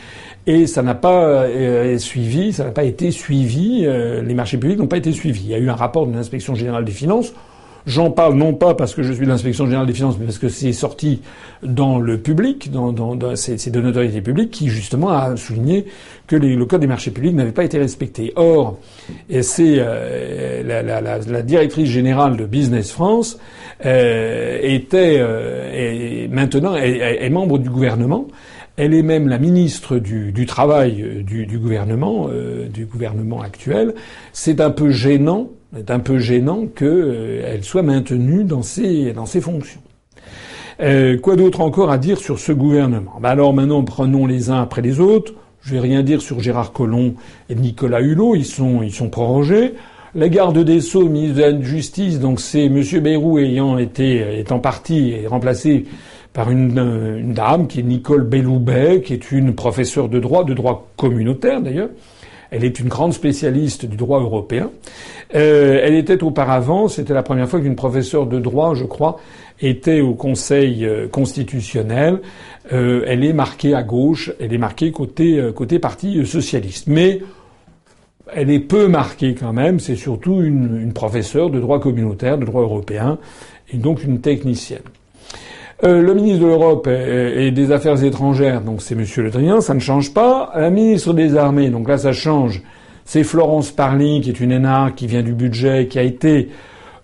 [0.47, 3.85] Et ça n'a pas euh, suivi, ça n'a pas été suivi.
[3.85, 5.43] les marchés publics n'ont pas été suivis.
[5.45, 7.33] Il y a eu un rapport de l'inspection générale des finances
[7.87, 10.39] J'en parle non pas parce que je suis de l'inspection générale des finances, mais parce
[10.39, 11.21] que c'est sorti
[11.61, 15.85] dans le public, dans, dans, dans c'est de notoriété publique, qui justement a souligné
[16.27, 18.33] que les, le code des marchés publics n'avait pas été respecté.
[18.35, 18.79] Or,
[19.41, 23.37] c'est euh, la, la, la, la, directrice générale de Business France
[23.85, 28.27] euh, était euh, maintenant est, est, membre du gouvernement.
[28.77, 33.41] Elle est même la ministre du, du travail euh, du, du gouvernement, euh, du gouvernement
[33.41, 33.93] actuel.
[34.33, 39.81] C'est un peu gênant, c'est un peu gênant qu'elle soit maintenue dans ses fonctions.
[40.81, 43.13] Euh, quoi d'autre encore à dire sur ce gouvernement?
[43.21, 45.33] Ben Alors maintenant, prenons les uns après les autres.
[45.61, 47.15] Je vais rien dire sur Gérard Collomb
[47.49, 48.35] et Nicolas Hulot.
[48.35, 49.73] Ils sont prorogés.
[50.13, 52.81] La garde des Sceaux, ministre de la Justice, donc c'est M.
[53.01, 55.85] Bayrou ayant été étant parti et remplacé
[56.31, 56.77] par une,
[57.19, 61.61] une, dame qui est Nicole Belloubet, qui est une professeure de droit, de droit communautaire
[61.61, 61.89] d'ailleurs.
[62.55, 64.71] Elle est une grande spécialiste du droit européen.
[65.35, 69.19] Euh, elle était auparavant, c'était la première fois qu'une professeure de droit, je crois,
[69.59, 72.21] était au Conseil euh, constitutionnel.
[72.71, 77.19] Euh, elle est marquée à gauche, elle est marquée côté euh, côté parti socialiste, mais
[78.33, 79.81] elle est peu marquée quand même.
[79.81, 83.17] C'est surtout une, une professeure de droit communautaire, de droit européen,
[83.73, 84.79] et donc une technicienne.
[85.83, 89.73] Euh, le ministre de l'Europe et, des Affaires étrangères, donc c'est Monsieur Le Drian, ça
[89.73, 90.51] ne change pas.
[90.55, 92.61] La ministre des Armées, donc là ça change,
[93.03, 96.49] c'est Florence Parly, qui est une énarque, qui vient du budget, qui a été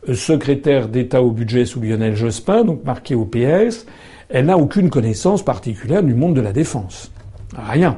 [0.07, 3.85] euh, secrétaire d'État au budget sous Lionel Jospin, donc marquée au PS.
[4.29, 7.11] Elle n'a aucune connaissance particulière du monde de la défense.
[7.57, 7.97] Rien.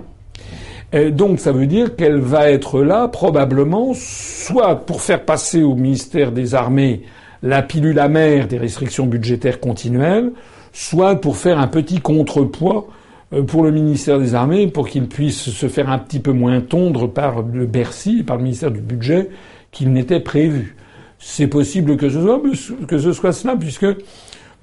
[0.92, 5.76] Et donc ça veut dire qu'elle va être là probablement soit pour faire passer au
[5.76, 7.04] ministère des Armées
[7.44, 10.32] la pilule amère des restrictions budgétaires continuelles,
[10.74, 12.88] soit pour faire un petit contrepoids
[13.32, 16.60] euh, pour le ministère des Armées, pour qu'il puisse se faire un petit peu moins
[16.60, 19.30] tondre par le Bercy, par le ministère du Budget,
[19.72, 20.76] qu'il n'était prévu.
[21.20, 22.42] C'est possible que ce soit,
[22.88, 23.86] que ce soit cela, puisque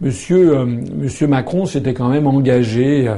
[0.00, 3.16] Monsieur, euh, Macron s'était quand même engagé euh,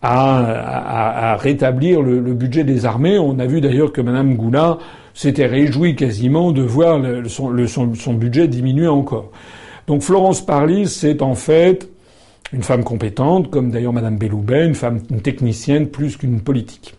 [0.00, 3.18] à, rétablir le, budget des armées.
[3.18, 4.78] On a vu d'ailleurs que Madame Goulard
[5.12, 9.30] s'était réjouie quasiment de voir son, son, budget diminuer encore.
[9.88, 11.89] Donc Florence Parly, c'est en fait
[12.52, 16.94] une femme compétente, comme d'ailleurs Madame Belloubet, une femme une technicienne plus qu'une politique.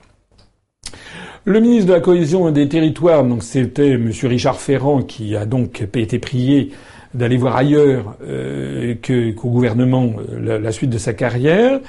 [1.43, 5.87] Le ministre de la cohésion des territoires, donc c'était Monsieur Richard Ferrand, qui a donc
[5.95, 6.71] été prié
[7.13, 11.79] d'aller voir ailleurs euh, qu'au gouvernement euh, la, la, suite de sa carrière,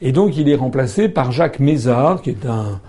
[0.00, 2.80] et donc il est remplacé par Jacques Mézard, qui est un,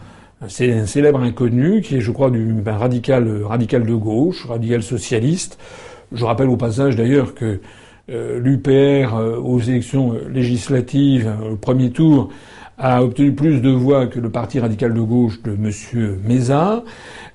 [0.43, 5.57] un célèbre inconnu, qui est, je crois, du ben, radical, radical de gauche, radical socialiste.
[6.11, 7.59] Je rappelle au passage d'ailleurs que
[8.09, 12.29] l'UPR euh, aux élections législatives, euh, au premier tour,
[12.77, 16.17] a obtenu plus de voix que le parti radical de gauche de M.
[16.27, 16.83] Mézard.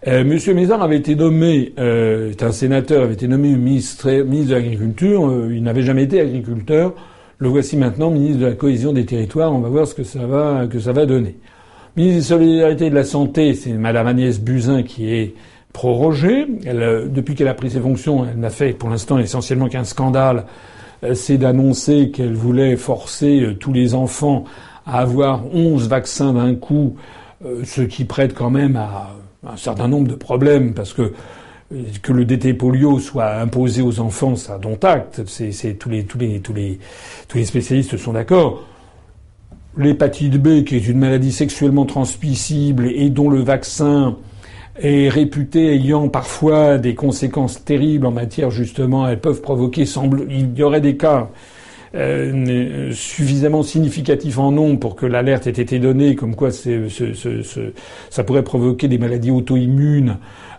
[0.07, 0.55] Euh, M.
[0.55, 5.47] Mézard avait été nommé, euh, un sénateur, avait été nommé ministre, ministre de l'Agriculture.
[5.51, 6.95] il n'avait jamais été agriculteur.
[7.39, 9.53] Le voici maintenant ministre de la cohésion des territoires.
[9.53, 11.37] On va voir ce que ça va, que ça va donner.
[11.97, 15.35] Ministre des Solidarités et de la Santé, c'est Madame Agnès Buzyn qui est
[15.79, 16.45] prorogée.
[16.67, 20.45] Elle, depuis qu'elle a pris ses fonctions, elle n'a fait pour l'instant essentiellement qu'un scandale.
[21.05, 24.43] Euh, c'est d'annoncer qu'elle voulait forcer euh, tous les enfants
[24.87, 26.97] à avoir 11 vaccins d'un coup,
[27.45, 29.15] euh, ce qui prête quand même à
[29.47, 31.13] un certain nombre de problèmes, parce que
[32.03, 35.23] que le DT polio soit imposé aux enfants, ça dont acte.
[35.27, 36.81] C'est, tous les tous les tous les
[37.29, 38.65] tous les spécialistes sont d'accord.
[39.77, 44.17] L'hépatite B, qui est une maladie sexuellement transmissible et dont le vaccin
[44.81, 50.57] est réputé ayant parfois des conséquences terribles en matière justement, elles peuvent provoquer, semble, il
[50.57, 51.29] y aurait des cas
[51.95, 58.45] euh, suffisamment significatifs en nombre pour que l'alerte ait été donnée, comme quoi ça pourrait
[58.45, 60.19] provoquer des maladies auto-immunes.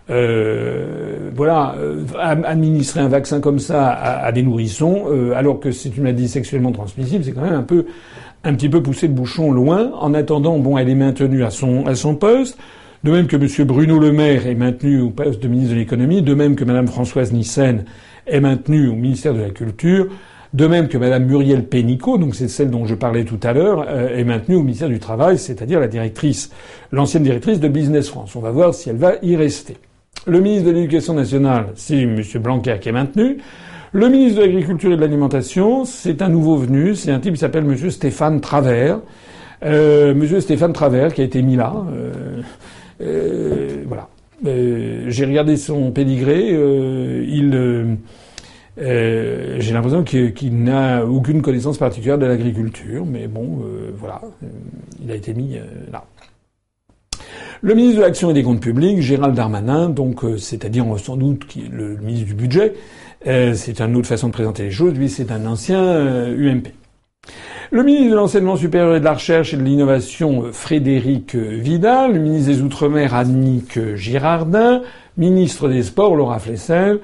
[0.10, 5.96] Euh, voilà, euh, administrer un vaccin comme ça à, des nourrissons, euh, alors que c'est
[5.96, 7.86] une maladie sexuellement transmissible, c'est quand même un peu,
[8.44, 9.92] un petit peu pousser le bouchon loin.
[10.00, 12.58] En attendant, bon, elle est maintenue à son, à son poste.
[13.04, 13.66] De même que M.
[13.66, 16.88] Bruno Le Maire est maintenu au poste de ministre de l'économie, de même que Mme
[16.88, 17.86] Françoise Nyssen
[18.28, 20.08] est maintenue au ministère de la Culture,
[20.54, 23.86] de même que Mme Muriel Pénicaud, donc c'est celle dont je parlais tout à l'heure,
[23.88, 26.52] euh, est maintenue au ministère du Travail, c'est-à-dire la directrice,
[26.92, 28.36] l'ancienne directrice de Business France.
[28.36, 29.78] On va voir si elle va y rester.
[30.28, 32.22] Le ministre de l'Éducation nationale, c'est M.
[32.42, 33.38] Blanquer qui est maintenu.
[33.94, 37.40] Le ministre de l'Agriculture et de l'Alimentation, c'est un nouveau venu, c'est un type qui
[37.40, 37.90] s'appelle M.
[37.90, 39.00] Stéphane Travers.
[39.64, 40.42] Euh, M.
[40.42, 41.74] Stéphane Travers qui a été mis là.
[41.92, 42.42] Euh,
[43.02, 44.08] euh, voilà.
[44.46, 46.50] Euh, j'ai regardé son pédigré.
[46.52, 47.98] Euh, il,
[48.78, 53.62] j'ai l'impression qu'il n'a aucune connaissance particulière de l'agriculture, mais bon,
[53.98, 54.22] voilà,
[55.04, 55.58] il a été mis
[55.92, 56.06] là.
[57.62, 61.98] Le ministre de l'Action et des Comptes Publics, Gérald Darmanin, donc c'est-à-dire sans doute le
[61.98, 62.74] ministre du Budget,
[63.26, 64.94] c'est une autre façon de présenter les choses.
[64.94, 65.84] Lui, c'est un ancien
[66.30, 66.70] UMP.
[67.72, 72.20] Le ministre de l'Enseignement supérieur et de la Recherche et de l'Innovation, Frédéric Vidal, le
[72.20, 74.82] ministre des Outre-mer, Annick Girardin,
[75.18, 77.00] ministre des Sports, Laura Flessel,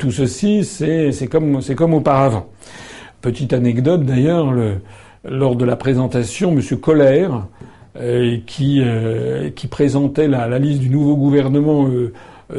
[0.00, 2.48] tout ceci, c'est comme, auparavant.
[3.20, 4.52] Petite anecdote d'ailleurs,
[5.24, 6.62] lors de la présentation, M.
[6.80, 7.46] Colère,
[8.00, 12.12] euh, qui, euh, qui présentait la, la, liste du nouveau gouvernement euh,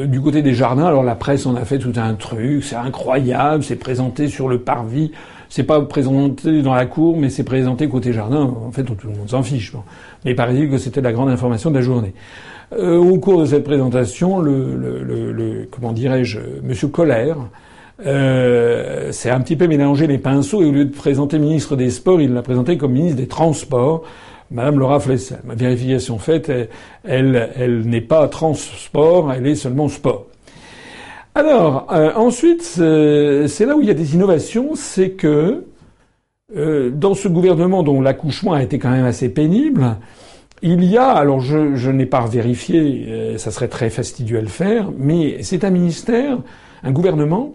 [0.06, 0.84] du côté des jardins.
[0.84, 4.58] Alors la presse en a fait tout un truc, c'est incroyable, c'est présenté sur le
[4.58, 5.12] parvis,
[5.50, 8.42] c'est pas présenté dans la cour, mais c'est présenté côté jardin.
[8.42, 9.74] En fait, tout le monde s'en fiche.
[10.24, 12.14] Mais il paraît que c'était la grande information de la journée.
[12.74, 17.36] au cours de cette présentation, le, le, le, comment dirais-je, Monsieur Colère
[18.06, 21.90] euh, c'est un petit peu mélangé les pinceaux et au lieu de présenter ministre des
[21.90, 24.04] Sports, il l'a présenté comme ministre des Transports.
[24.50, 25.38] Madame Laura Flessel.
[25.44, 26.50] Ma vérification faite,
[27.04, 30.26] elle, elle, n'est pas transport, elle est seulement sport.
[31.34, 35.64] Alors, euh, ensuite, c'est là où il y a des innovations, c'est que
[36.56, 39.96] euh, dans ce gouvernement dont l'accouchement a été quand même assez pénible,
[40.62, 44.48] il y a, alors je, n'ai pas vérifié, euh, ça serait très fastidieux à le
[44.48, 46.38] faire, mais c'est un ministère,
[46.82, 47.54] un gouvernement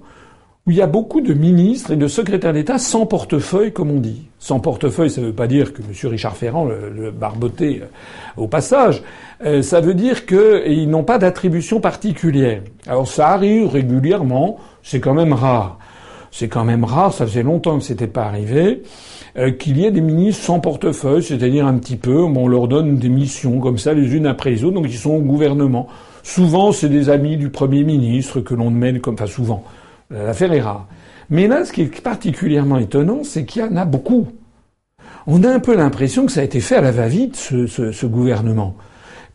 [0.66, 4.00] où il y a beaucoup de ministres et de secrétaires d'État sans portefeuille, comme on
[4.00, 4.24] dit.
[4.40, 6.10] Sans portefeuille, ça ne veut pas dire que M.
[6.10, 9.04] Richard Ferrand le, le barboté euh, au passage.
[9.46, 12.64] Euh, ça veut dire qu'ils n'ont pas d'attribution particulière.
[12.88, 15.78] Alors ça arrive régulièrement, c'est quand même rare.
[16.32, 18.82] C'est quand même rare, ça faisait longtemps que c'était pas arrivé,
[19.38, 22.98] euh, qu'il y ait des ministres sans portefeuille, c'est-à-dire un petit peu, on leur donne
[22.98, 25.88] des missions comme ça les unes après les autres, donc ils sont au gouvernement.
[26.24, 29.64] Souvent, c'est des amis du Premier ministre que l'on mène comme, enfin souvent,
[30.10, 30.88] L'affaire est rare.
[31.30, 34.28] Mais là, ce qui est particulièrement étonnant, c'est qu'il y en a beaucoup.
[35.28, 38.06] On a un peu l'impression que ça a été fait à la va-vite, ce, ce,
[38.06, 38.76] gouvernement.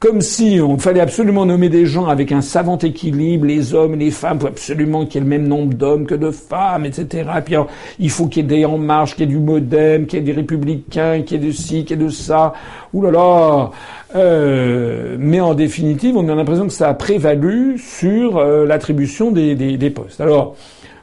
[0.01, 4.11] Comme si on fallait absolument nommer des gens avec un savant équilibre, les hommes les
[4.11, 7.29] femmes, faut absolument qu'il y ait le même nombre d'hommes que de femmes, etc.
[7.37, 7.55] Et puis
[7.99, 10.23] il faut qu'il y ait des En Marche, qu'il y ait du Modem, qu'il y
[10.23, 12.55] ait des Républicains, qu'il y ait de ci, qu'il y ait de ça.
[12.95, 13.73] Ouh là
[14.17, 19.55] euh, Mais en définitive, on a l'impression que ça a prévalu sur euh, l'attribution des,
[19.55, 20.23] des, des postes.
[20.23, 20.57] Alors,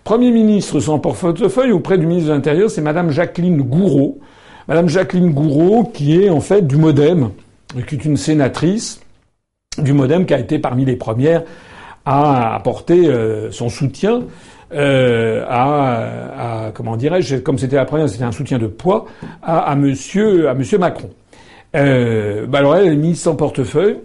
[0.06, 4.18] Premier ministre sans portefeuille auprès du ministre de l'Intérieur, c'est Madame Jacqueline Gouraud.
[4.68, 7.30] Madame Jacqueline Gouraud, qui est en fait du MoDem,
[7.86, 9.02] qui est une sénatrice
[9.78, 11.44] du MoDem, qui a été parmi les premières
[12.06, 14.24] à apporter euh, son soutien
[14.74, 19.06] euh, à, comment dirais-je, comme c'était la première, c'était un soutien de poids
[19.42, 21.10] à, à Monsieur à Monsieur Macron.
[21.76, 23.98] Euh, bah alors elle est mise sans portefeuille.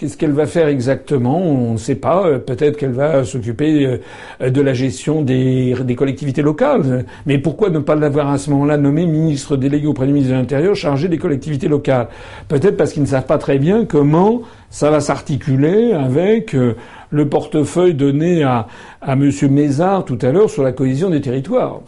[0.00, 1.36] Qu'est-ce qu'elle va faire exactement?
[1.36, 2.26] On ne sait pas.
[2.26, 4.00] Euh, peut-être qu'elle va s'occuper
[4.40, 7.04] euh, de la gestion des, collectivités locales.
[7.26, 10.40] Mais pourquoi ne pas l'avoir à ce moment-là nommé ministre délégué auprès du ministre de
[10.40, 12.08] l'Intérieur chargé des collectivités locales?
[12.48, 16.76] Peut-être parce qu'ils ne savent pas très bien comment ça va s'articuler avec euh,
[17.10, 18.68] le portefeuille donné à,
[19.06, 19.30] M.
[19.50, 21.82] Mézard tout à l'heure sur la cohésion des territoires.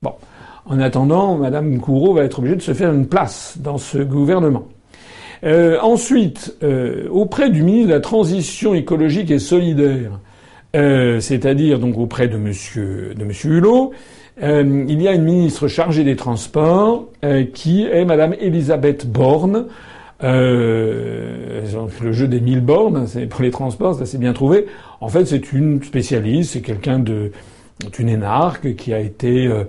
[0.00, 0.12] Bon.
[0.64, 4.68] En attendant, Mme Couraud va être obligée de se faire une place dans ce gouvernement.
[5.44, 10.18] Euh, ensuite, euh, auprès du ministre de la Transition écologique et solidaire,
[10.76, 13.92] euh, c'est-à-dire donc auprès de Monsieur de Monsieur Hulot,
[14.40, 17.08] il y a une ministre chargée des Transports
[17.54, 19.66] qui est Madame Elisabeth Borne.
[20.22, 21.64] le
[22.12, 24.66] jeu des mille bornes, c'est pour les transports, c'est bien trouvé.
[25.00, 27.32] En fait, c'est une spécialiste, c'est quelqu'un de
[27.98, 29.64] une énarque qui a été, euh,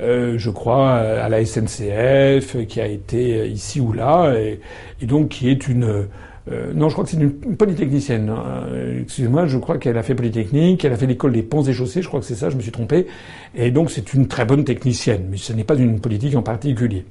[0.00, 4.60] euh, je crois, à la SNCF, qui a été ici ou là, et,
[5.06, 6.06] donc qui est une...
[6.50, 8.30] Euh, non, je crois que c'est une, polytechnicienne.
[8.30, 8.64] Hein.
[9.02, 12.00] Excusez-moi, je crois qu'elle a fait polytechnique, elle a fait l'école des ponts et chaussées,
[12.00, 13.06] je crois que c'est ça, je me suis trompé.
[13.54, 17.04] Et donc c'est une très bonne technicienne, mais ce n'est pas une politique en particulier.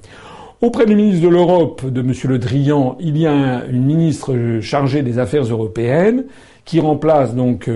[0.60, 2.14] Auprès du ministre de l'Europe, de M.
[2.24, 6.26] Le Drian, il y a une ministre chargée des affaires européennes
[6.66, 7.70] qui remplace donc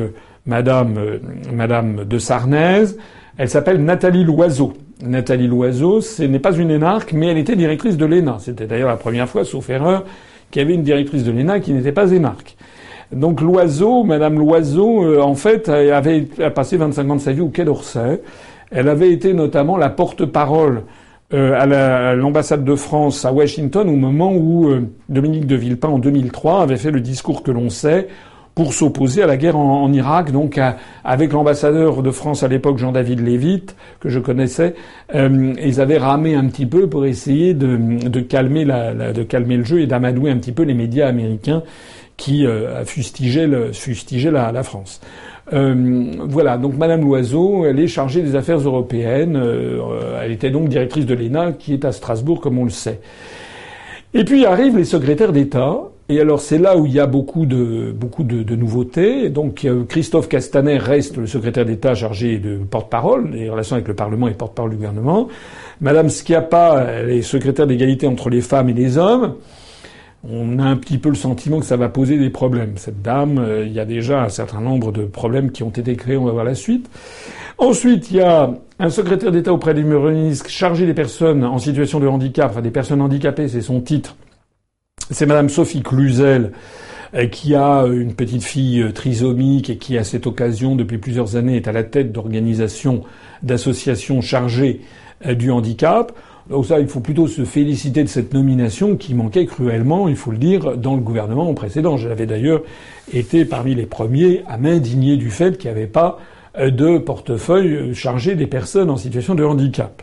[0.45, 1.19] Madame, euh,
[1.54, 2.86] Madame de Sarnez.
[3.38, 4.73] Elle s'appelle Nathalie Loiseau.
[5.04, 8.38] Nathalie Loiseau, ce n'est pas une énarque, mais elle était directrice de l'ENA.
[8.39, 10.04] C'était d'ailleurs la première fois, sauf erreur,
[10.51, 12.56] qu'il y avait une directrice de l'ENA qui n'était pas énarque.
[13.12, 17.49] Donc Loiseau, Madame Loiseau, euh, en fait, avait passé 25 ans de sa vie au
[17.49, 18.21] Quai d'Orsay.
[18.71, 20.84] Elle avait été notamment la porte-parole
[21.34, 24.69] euh, à l'ambassade de France à Washington au moment où
[25.10, 28.08] Dominique de Villepin, en 2003, avait fait le discours que l'on sait
[28.55, 30.31] pour s'opposer à la guerre en, Irak.
[30.31, 30.59] Donc
[31.03, 34.76] avec l'ambassadeur de France à l'époque, Jean-David Lévite, que je connaissais,
[35.15, 39.63] euh, ils avaient ramé un petit peu pour essayer de, calmer, la, de calmer le
[39.63, 41.63] jeu et d'amadouer un petit peu les médias américains
[42.21, 43.71] qui euh, fustigeaient, le,
[44.32, 45.01] la, France.
[45.53, 49.36] Euh, voilà, donc Madame Loiseau, elle est chargée des affaires européennes.
[49.36, 52.99] Euh, elle était donc directrice de l'ENA, qui est à Strasbourg, comme on le sait.
[54.13, 55.80] Et puis arrivent les secrétaires d'État,
[56.12, 59.30] Et alors c'est là où il y a beaucoup de nouveautés.
[59.30, 63.93] Donc euh, Christophe Castaner reste le secrétaire d'État chargé de porte-parole des relations avec le
[63.93, 65.30] Parlement et porte-parole du gouvernement.
[65.80, 69.36] Madame Schiappa, elle est secrétaire d'égalité entre les femmes et les hommes.
[70.30, 72.74] On a un petit peu le sentiment que ça va poser des problèmes.
[72.76, 75.95] Cette dame, euh, il y a déjà un certain nombre de problèmes qui ont été
[75.95, 76.18] créés.
[76.18, 76.89] On va voir la suite.
[77.57, 82.01] Ensuite, il y a un secrétaire d'État auprès du ministre chargé des personnes en situation
[82.01, 84.18] de handicap, enfin des personnes handicapées, c'est son titre
[85.10, 86.52] c'est Madame Sophie Cluzel
[87.14, 91.36] euh, qui a une petite fille euh, trisomique et qui, à cette occasion, depuis plusieurs
[91.36, 93.04] années, est à la tête d'organisations,
[93.43, 94.82] d'associations chargées
[95.26, 96.14] euh, du handicap.
[96.49, 100.32] Donc ça, il faut plutôt se féliciter de cette nomination qui manquait cruellement, il faut
[100.32, 101.97] le dire, dans le gouvernement précédent.
[101.97, 102.62] J'avais d'ailleurs
[103.14, 106.20] été parmi les premiers à m'indigner du fait qu'il n'y avait pas
[106.58, 110.02] de portefeuille chargé des personnes en situation de handicap.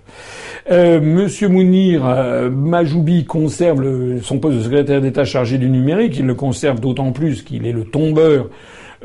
[0.70, 6.18] Euh, Monsieur Mounir euh, Majoubi conserve son poste de secrétaire d'État chargé du numérique.
[6.18, 8.50] Il le conserve d'autant plus qu'il est le tombeur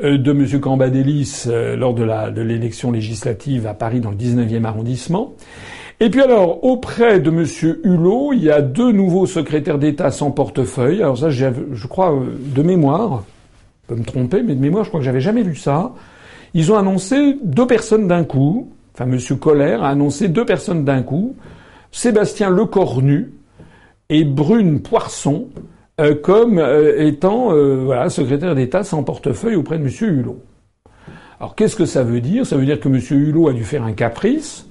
[0.02, 5.32] euh, de Monsieur Cambadélis lors de l'élection législative à Paris dans le 19e arrondissement.
[6.00, 10.32] Et puis alors, auprès de Monsieur Hulot, il y a deux nouveaux secrétaires d'État sans
[10.32, 11.00] portefeuille.
[11.00, 13.24] Alors ça, je crois, de mémoire,
[13.84, 15.92] je peux me tromper, mais de mémoire, je crois que j'avais jamais vu ça.
[16.52, 18.68] Ils ont annoncé deux personnes d'un coup.
[18.94, 21.36] Enfin, Monsieur Colère a annoncé deux personnes d'un coup.
[21.94, 23.30] Sébastien Lecornu
[24.08, 25.46] et Brune Poisson
[26.00, 29.90] euh, comme euh, étant euh, voilà, secrétaire d'État sans portefeuille auprès de M.
[30.00, 30.42] Hulot.
[31.38, 32.44] Alors qu'est-ce que ça veut dire?
[32.46, 33.00] Ça veut dire que M.
[33.08, 34.66] Hulot a dû faire un caprice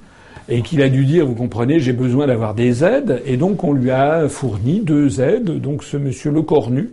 [0.49, 3.71] et qu'il a dû dire, vous comprenez, j'ai besoin d'avoir des aides, et donc on
[3.71, 6.89] lui a fourni deux aides, donc ce monsieur Lecornu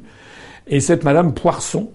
[0.68, 1.91] et cette madame Poisson.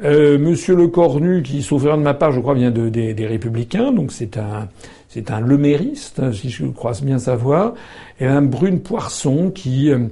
[0.00, 4.12] Monsieur Lecornu, qui, sauf de ma part, je crois, vient de, des, des Républicains, donc
[4.12, 4.68] c'est un,
[5.08, 7.74] c'est un lemériste, si je crois bien savoir,
[8.20, 10.06] et Mme Brune Poisson qui euh,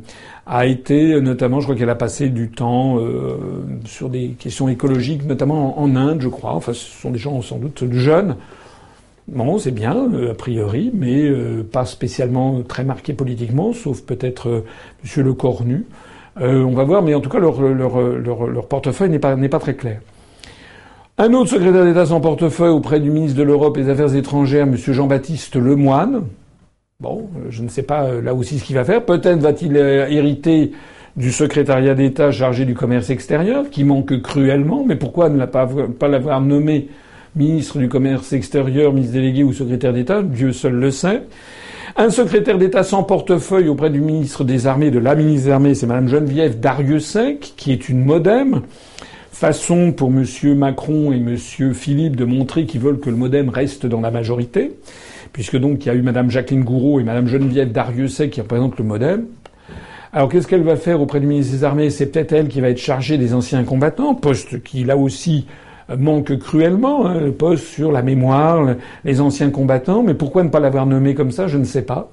[0.47, 3.37] a été notamment, je crois qu'elle a passé du temps euh,
[3.84, 6.55] sur des questions écologiques, notamment en, Inde, je crois.
[6.55, 8.37] Enfin, ce sont des gens sans doute jeunes.
[9.28, 11.30] Bon, c'est bien, euh, a priori, mais
[11.70, 14.64] pas spécialement très marqués politiquement, sauf peut-être
[15.03, 15.84] Monsieur Le Cornu.
[16.39, 18.01] On va voir, mais en tout cas, leur, leur,
[18.47, 20.01] leur, portefeuille n'est pas, pas très clair.
[21.18, 24.64] Un autre secrétaire d'État sans portefeuille auprès du ministre de l'Europe et des Affaires étrangères,
[24.64, 24.76] M.
[24.76, 26.24] Jean-Baptiste Lemoine.
[27.01, 29.03] Bon, euh, je ne sais pas euh, là aussi ce qu'il va faire.
[29.03, 30.72] Peut-être va-t-il euh, hériter
[31.16, 34.84] du secrétariat d'État chargé du commerce extérieur, qui manque cruellement.
[34.87, 36.89] Mais pourquoi ne pas l'avoir nommé
[37.34, 40.22] ministre du commerce extérieur, ministre délégué ou secrétaire d'État?
[40.22, 41.22] Dieu seul le sait.
[41.95, 45.74] Un secrétaire d'État sans portefeuille auprès du ministre des Armées, de la ministre des Armées,
[45.74, 48.62] c'est Mme Geneviève Dariussec, qui est une modem
[49.30, 50.24] façon pour M.
[50.57, 51.37] Macron et M.
[51.74, 54.72] Philippe de montrer qu'ils veulent que le MoDem reste dans la majorité,
[55.32, 58.78] puisque donc il y a eu Mme Jacqueline Gouraud et Mme Geneviève Dariussec qui représentent
[58.78, 59.26] le MoDem.
[60.12, 61.91] Alors qu'est-ce qu'elle va faire auprès du ministre des Armées?
[61.91, 65.47] C'est peut-être elle qui va être chargée des anciens combattants, poste qui là aussi
[65.97, 68.74] manque cruellement, hein, poste sur la mémoire,
[69.05, 72.11] les anciens combattants, mais pourquoi ne pas l'avoir nommé comme ça, je ne sais pas.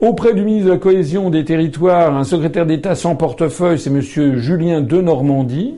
[0.00, 4.00] Auprès du ministre de la Cohésion des Territoires, un secrétaire d'État sans portefeuille, c'est M.
[4.00, 5.74] Julien de Normandie,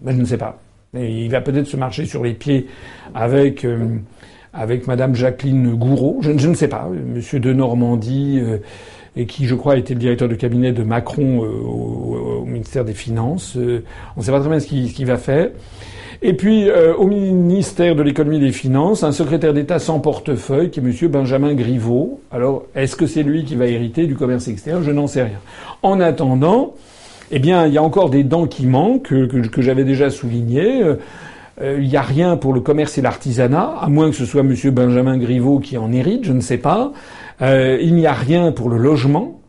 [0.00, 0.58] ben, je ne sais pas.
[0.94, 2.66] il va peut-être se marcher sur les pieds
[3.14, 3.98] avec euh,
[4.52, 6.18] avec Madame Jacqueline Gouraud.
[6.20, 6.88] Je, ne sais pas.
[6.88, 8.58] Monsieur de Normandie, euh,
[9.16, 12.94] et qui, je crois, était le directeur de cabinet de Macron euh, au, ministère des
[12.94, 13.56] Finances.
[13.56, 15.50] on ne sait pas très bien ce qu'il va faire.
[16.24, 20.78] Et puis, au ministère de l'économie et des finances, un secrétaire d'État sans portefeuille, qui
[20.78, 22.20] est Monsieur Benjamin Griveaux.
[22.30, 24.84] Alors, est-ce que c'est lui qui va hériter du commerce extérieur?
[24.84, 25.40] Je n'en sais rien.
[25.82, 26.74] En attendant,
[27.34, 30.82] eh bien, il y a encore des dents qui manquent, que, j'avais déjà souligné.
[31.60, 34.42] Euh, il n'y a rien pour le commerce et l'artisanat, à moins que ce soit
[34.42, 34.54] M.
[34.70, 36.92] Benjamin Griveaux qui en hérite, je ne sais pas.
[37.42, 39.40] Euh, il n'y a rien pour le logement.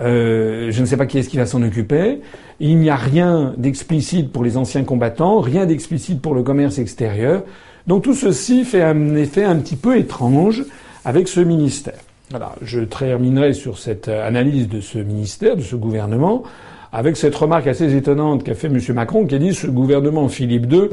[0.00, 2.20] Euh, je ne sais pas qui est-ce qui va s'en occuper.
[2.58, 7.44] Il n'y a rien d'explicite pour les anciens combattants, rien d'explicite pour le commerce extérieur.
[7.86, 10.64] Donc tout ceci fait un effet un petit peu étrange
[11.04, 11.98] avec ce ministère.
[12.30, 16.42] Voilà, je terminerai sur cette analyse de ce ministère, de ce gouvernement,
[16.92, 18.80] avec cette remarque assez étonnante qu'a fait M.
[18.94, 20.88] Macron, qui a dit ce gouvernement Philippe II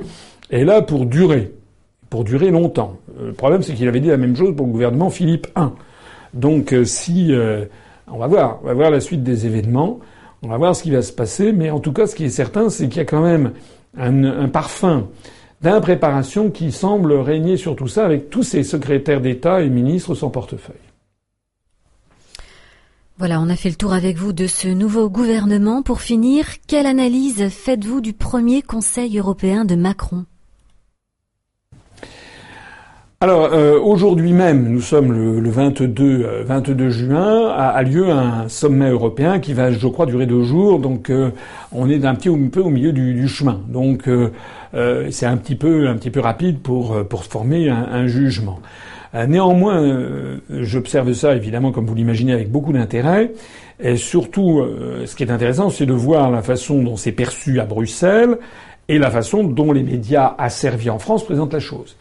[0.50, 1.54] est là pour durer,
[2.10, 2.98] pour durer longtemps.
[3.20, 5.68] Euh, le problème, c'est qu'il avait dit la même chose pour le gouvernement Philippe I.
[6.34, 7.66] Donc, euh, si euh,
[8.08, 10.00] on va voir, on va voir la suite des événements,
[10.44, 12.30] on va voir ce qui va se passer, mais en tout cas, ce qui est
[12.30, 13.52] certain, c'est qu'il y a quand même
[13.98, 15.08] un, un parfum
[15.62, 20.30] d'impréparation qui semble régner sur tout ça, avec tous ces secrétaires d'État et ministres sans
[20.30, 20.76] portefeuille.
[23.18, 25.84] Voilà, on a fait le tour avec vous de ce nouveau gouvernement.
[25.84, 30.26] Pour finir, quelle analyse faites-vous du premier Conseil européen de Macron?
[33.24, 38.90] Alors euh, aujourd'hui même, nous sommes le, 22, 22 euh, juin, a, lieu un sommet
[38.90, 40.80] européen qui va, je crois, durer deux jours.
[40.80, 41.30] Donc euh,
[41.72, 43.62] on est un petit peu au milieu du, chemin.
[43.68, 44.10] Donc
[44.74, 48.60] c'est un petit peu un petit peu rapide pour pour former un, un jugement.
[49.14, 53.34] néanmoins, j'observe ça évidemment, comme vous l'imaginez, avec beaucoup d'intérêt.
[53.80, 54.66] Et surtout,
[55.06, 58.38] ce qui est intéressant, c'est de voir la façon dont c'est perçu à Bruxelles
[58.92, 61.96] et la façon dont les médias asservis en France présentent la chose.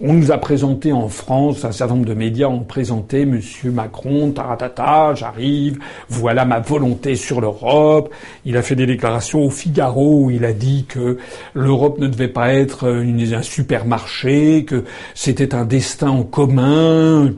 [0.00, 4.30] On nous a présenté en France, un certain nombre de médias ont présenté Monsieur Macron,
[4.30, 8.14] taratata, j'arrive, voilà ma volonté sur l'Europe.
[8.44, 11.18] Il a fait des déclarations au Figaro où il a dit que
[11.52, 14.84] l'Europe ne devait pas être un supermarché, que
[15.14, 17.32] c'était un destin en commun.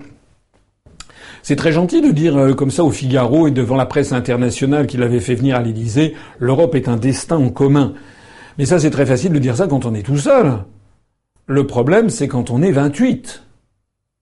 [1.42, 4.86] C'est très gentil de dire euh, comme ça au Figaro et devant la presse internationale
[4.86, 7.94] qu'il avait fait venir à l'Élysée, l'Europe est un destin en commun.
[8.58, 10.58] Mais ça, c'est très facile de dire ça quand on est tout seul.
[11.46, 13.44] Le problème, c'est quand on est 28.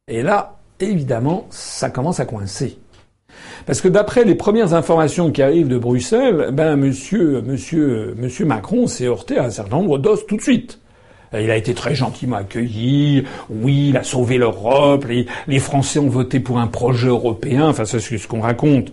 [0.09, 2.78] Et là, évidemment, ça commence à coincer.
[3.64, 8.87] Parce que d'après les premières informations qui arrivent de Bruxelles, ben monsieur, monsieur, monsieur Macron
[8.87, 10.80] s'est heurté à un certain nombre d'os tout de suite.
[11.32, 13.24] Il a été très gentiment accueilli.
[13.51, 15.07] Oui, il a sauvé l'Europe.
[15.09, 17.68] Les, les, Français ont voté pour un projet européen.
[17.68, 18.93] Enfin, c'est ce qu'on raconte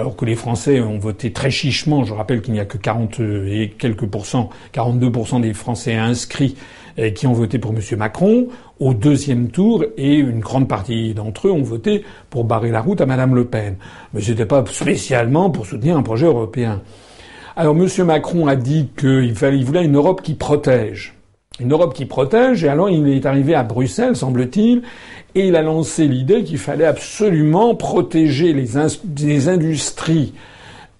[0.00, 2.04] alors que les Français ont voté très chichement.
[2.04, 6.56] Je rappelle qu'il n'y a que 40 et quelques pourcents, 42% des Français inscrits
[6.98, 7.80] euh, qui ont voté pour M.
[7.98, 8.48] Macron
[8.78, 13.00] au deuxième tour et une grande partie d'entre eux ont voté pour barrer la route
[13.02, 13.76] à Mme Le Pen.
[14.14, 16.80] Mais ce n'était pas spécialement pour soutenir un projet européen.
[17.54, 17.86] Alors M.
[18.06, 21.19] Macron a dit qu'il il voulait une Europe qui protège.
[21.60, 24.82] Une Europe qui protège, et alors il est arrivé à Bruxelles, semble-t-il,
[25.34, 28.76] et il a lancé l'idée qu'il fallait absolument protéger les,
[29.48, 30.32] industries,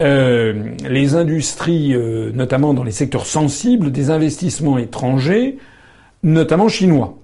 [0.02, 0.52] euh,
[0.84, 5.56] euh, notamment dans les secteurs sensibles, des investissements étrangers,
[6.22, 7.16] notamment chinois.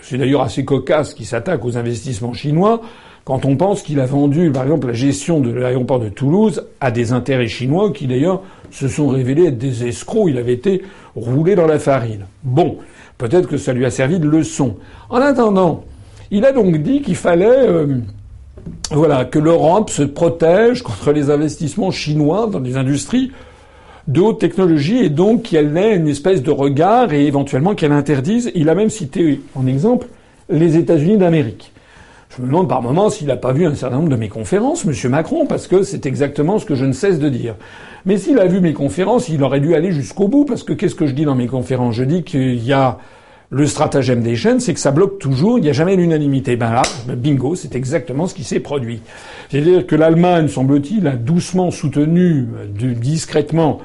[0.00, 2.80] C'est d'ailleurs assez cocasse qu'il s'attaque aux investissements chinois
[3.24, 6.90] quand on pense qu'il a vendu, par exemple, la gestion de l'aéroport de Toulouse à
[6.90, 10.28] des intérêts chinois qui d'ailleurs se sont révélés être des escrocs.
[10.28, 10.82] Il avait été
[11.16, 12.26] roulé dans la farine.
[12.42, 12.76] Bon,
[13.16, 14.76] peut-être que ça lui a servi de leçon.
[15.08, 15.84] En attendant,
[16.30, 17.96] il a donc dit qu'il fallait euh,
[18.90, 23.32] voilà, que l'Europe se protège contre les investissements chinois dans les industries
[24.06, 28.52] de haute technologie et donc qu'elle ait une espèce de regard et éventuellement qu'elle interdise.
[28.54, 30.08] Il a même cité en exemple
[30.50, 31.73] les États-Unis d'Amérique.
[32.30, 34.84] Je me demande par moments s'il n'a pas vu un certain nombre de mes conférences,
[34.84, 35.10] M.
[35.10, 37.54] Macron, parce que c'est exactement ce que je ne cesse de dire.
[38.06, 40.94] Mais s'il a vu mes conférences, il aurait dû aller jusqu'au bout, parce que qu'est-ce
[40.94, 41.94] que je dis dans mes conférences?
[41.94, 42.98] Je dis qu'il y a
[43.50, 46.56] le stratagème des chaînes, c'est que ça bloque toujours, il n'y a jamais l'unanimité.
[46.56, 46.82] Ben là,
[47.14, 49.00] bingo, c'est exactement ce qui s'est produit.
[49.48, 53.80] C'est-à-dire que l'Allemagne, semble-t-il, a doucement soutenu, discrètement,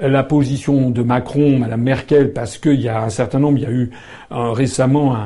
[0.00, 3.66] la position de Macron, Madame Merkel, parce qu'il y a un certain nombre, il y
[3.66, 3.90] a eu
[4.30, 5.16] euh, récemment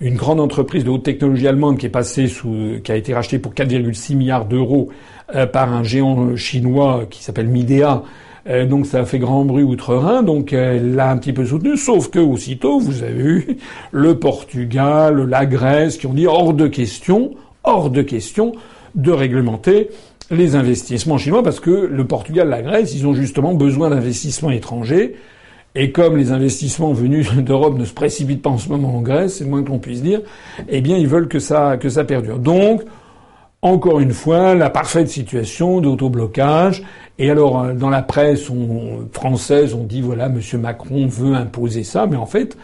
[0.00, 4.90] une grande entreprise de haute technologie allemande qui a été rachetée pour 4,6 milliards d'euros
[5.34, 8.02] euh, par un géant chinois qui s'appelle Midea,
[8.48, 11.76] euh, donc ça a fait grand bruit outre-Rhin, donc elle l'a un petit peu soutenu,
[11.76, 13.56] sauf que aussitôt, vous avez eu
[13.90, 17.32] le Portugal, la Grèce qui ont dit hors de question,
[17.64, 18.52] hors de question
[18.94, 19.90] de réglementer
[20.30, 25.16] les investissements chinois parce que le Portugal, la Grèce, ils ont justement besoin d'investissements étrangers.
[25.80, 29.36] Et comme les investissements venus d'Europe ne se précipitent pas en ce moment en Grèce,
[29.36, 30.20] c'est le moins que l'on puisse dire,
[30.68, 32.40] eh bien ils veulent que ça, que ça perdure.
[32.40, 32.82] Donc,
[33.62, 36.82] encore une fois, la parfaite situation d'autoblocage.
[37.20, 38.50] Et alors, euh, dans la presse
[39.12, 42.56] française, on dit voilà, Monsieur Macron veut imposer ça, mais en fait,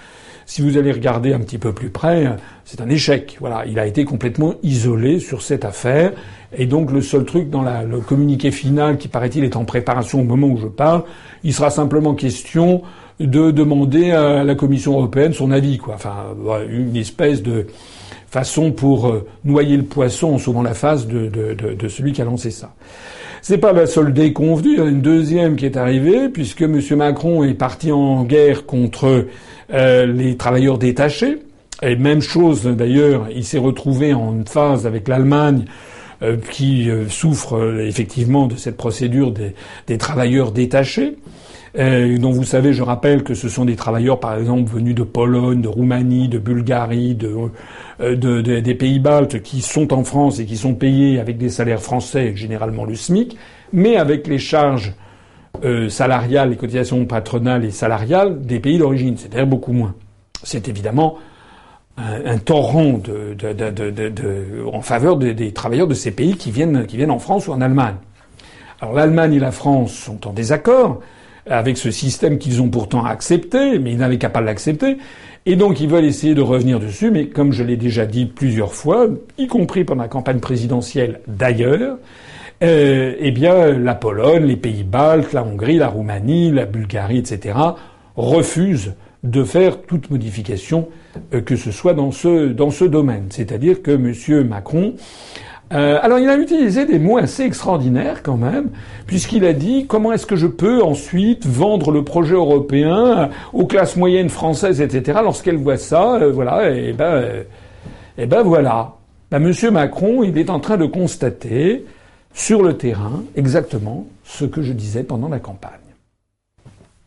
[0.47, 3.37] si vous allez regarder un petit peu plus près, c'est un échec.
[3.41, 6.13] Voilà, il a été complètement isolé sur cette affaire.
[6.57, 10.21] Et donc le seul truc dans la, le communiqué final, qui paraît-il est en préparation
[10.21, 11.03] au moment où je parle,
[11.43, 12.83] il sera simplement question
[13.21, 15.95] de demander à la Commission européenne son avis, quoi.
[15.95, 16.35] Enfin,
[16.69, 17.67] une espèce de
[18.35, 22.25] façon pour euh, noyer le poisson en sauvant la face de, de, celui qui a
[22.25, 22.75] lancé ça.
[23.43, 26.81] C'est pas la seule déconvenue, il y a une deuxième qui est arrivée, puisque M.
[26.97, 29.27] Macron est parti en guerre contre
[29.73, 31.39] euh, les travailleurs détachés.
[31.83, 35.65] Et même chose d'ailleurs, il s'est retrouvé en phase avec l'Allemagne
[36.23, 41.17] euh, qui souffre effectivement de cette procédure des, travailleurs détachés.
[41.77, 45.03] Euh, dont vous savez, je rappelle que ce sont des travailleurs, par exemple, venus de
[45.03, 47.19] Pologne, de Roumanie, de Bulgarie,
[48.01, 51.49] euh, de, des pays baltes, qui sont en France et qui sont payés avec des
[51.49, 53.37] salaires français, généralement le SMIC,
[53.73, 54.95] mais avec les charges
[55.63, 59.95] euh, salariales, les cotisations patronales et salariales des pays d'origine, c'est-à-dire beaucoup moins.
[60.43, 61.19] C'est évidemment
[61.97, 67.13] un, torrent de, de, en faveur des travailleurs de ces pays qui viennent, qui viennent
[67.13, 67.95] en France ou en Allemagne.
[68.81, 71.01] Alors l'Allemagne et la France sont en désaccord.
[71.49, 74.97] avec ce système qu'ils ont pourtant accepté, mais ils n'avaient qu'à pas l'accepter.
[75.47, 78.73] Et donc ils veulent essayer de revenir dessus, mais comme je l'ai déjà dit plusieurs
[78.73, 81.99] fois, y compris pendant la campagne présidentielle d'ailleurs,
[82.63, 87.59] euh, eh bien la Pologne, les pays baltes, la Hongrie, la Roumanie, la Bulgarie, etc.
[88.17, 90.89] refusent de faire toute modification
[91.33, 93.27] euh, que ce soit dans ce domaine.
[93.31, 94.47] C'est-à-dire que M.
[94.47, 94.95] Macron
[95.73, 98.69] euh, alors il a utilisé des mots assez extraordinaires quand même,
[99.07, 103.97] puisqu'il a dit comment est-ce que je peux ensuite vendre le projet européen aux classes
[103.97, 105.21] moyennes françaises, etc.
[105.23, 107.45] Lorsqu'elles voient ça, voilà, et ben,
[108.19, 108.93] ben voilà.
[109.31, 111.87] Ben, Monsieur Macron, il est en train de constater
[112.35, 115.72] sur le terrain exactement ce que je disais pendant la campagne.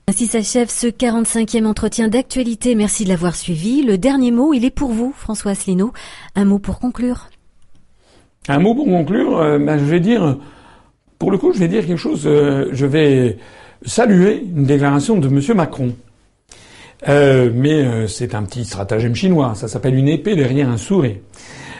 [0.09, 2.75] Ainsi s'achève ce 45e entretien d'actualité.
[2.75, 3.83] Merci de l'avoir suivi.
[3.83, 5.91] Le dernier mot, il est pour vous, François Asselineau.
[6.33, 7.29] Un mot pour conclure.
[8.47, 10.37] Un mot pour conclure, euh, ben, je vais dire,
[11.19, 13.37] pour le coup, je vais dire quelque chose, euh, je vais
[13.85, 15.57] saluer une déclaration de M.
[15.57, 15.93] Macron.
[17.09, 21.17] Euh, mais c'est un petit stratagème chinois, ça s'appelle une épée derrière un sourire.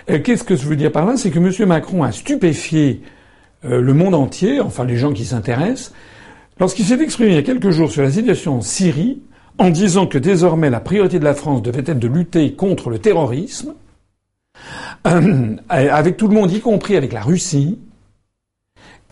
[0.07, 1.15] Qu'est-ce que je veux dire par là?
[1.15, 1.67] C'est que M.
[1.67, 3.01] Macron a stupéfié
[3.63, 5.93] le monde entier, enfin les gens qui s'intéressent,
[6.59, 9.21] lorsqu'il s'est exprimé il y a quelques jours sur la situation en Syrie,
[9.57, 12.99] en disant que désormais la priorité de la France devait être de lutter contre le
[12.99, 13.73] terrorisme,
[15.07, 17.79] euh, avec tout le monde, y compris avec la Russie.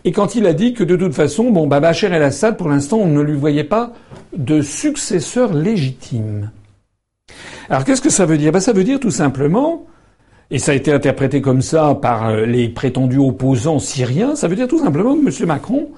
[0.04, 2.98] Et quand il a dit que de toute façon, bon, bah, Bachar el-Assad, pour l'instant,
[2.98, 3.92] on ne lui voyait pas
[4.36, 6.50] de successeur légitime.
[7.68, 8.52] Alors qu'est-ce que ça veut dire?
[8.52, 9.84] Bah, Ça veut dire tout simplement,
[10.50, 14.56] et ça a été interprété comme ça par euh, les prétendus opposants syriens, ça veut
[14.56, 15.46] dire tout simplement que M.
[15.48, 15.88] Macron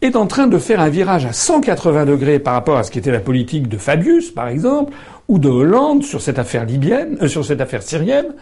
[0.00, 2.98] est en train de faire un virage à 180 degrés par rapport à ce qui
[2.98, 4.92] était la politique de Fabius, par exemple,
[5.26, 8.34] ou de Hollande sur cette affaire libyenne, euh, sur cette affaire syrienne,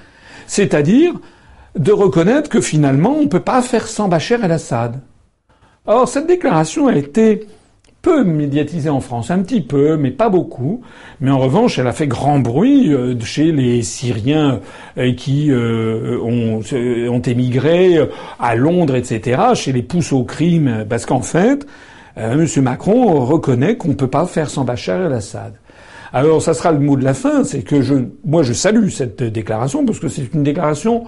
[0.46, 1.14] c'est-à-dire
[1.76, 5.00] de reconnaître que finalement on ne peut pas faire sans Bachar el-Assad.
[5.86, 7.46] Or, cette déclaration a été
[8.06, 10.80] peu médiatisée en France, un petit peu, mais pas beaucoup.
[11.20, 14.60] Mais en revanche, elle a fait grand bruit euh, chez les Syriens
[14.96, 17.98] euh, qui euh, ont, émigré
[18.38, 21.66] à Londres, etc., chez les pousses au crime, parce qu'en fait,
[22.16, 22.46] M.
[22.58, 25.54] Macron reconnaît qu'on ne peut pas faire sans Bachar el-Assad.
[26.12, 27.94] Alors ça sera le mot de la fin, c'est que je,
[28.24, 31.04] moi je salue cette déclaration parce que c'est une déclaration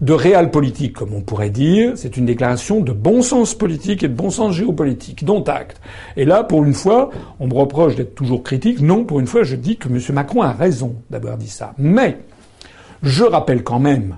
[0.00, 1.92] de réel politique, comme on pourrait dire.
[1.96, 5.80] C'est une déclaration de bon sens politique et de bon sens géopolitique, dont acte.
[6.16, 8.80] Et là, pour une fois, on me reproche d'être toujours critique.
[8.80, 10.00] Non, pour une fois, je dis que M.
[10.12, 11.74] Macron a raison d'avoir dit ça.
[11.78, 12.18] Mais,
[13.02, 14.16] je rappelle quand même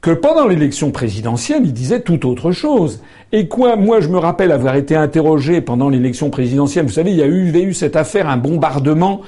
[0.00, 3.02] que pendant l'élection présidentielle, il disait tout autre chose.
[3.32, 6.86] Et quoi, moi, je me rappelle avoir été interrogé pendant l'élection présidentielle.
[6.86, 9.22] Vous savez, il y a eu, cette affaire, un bombardement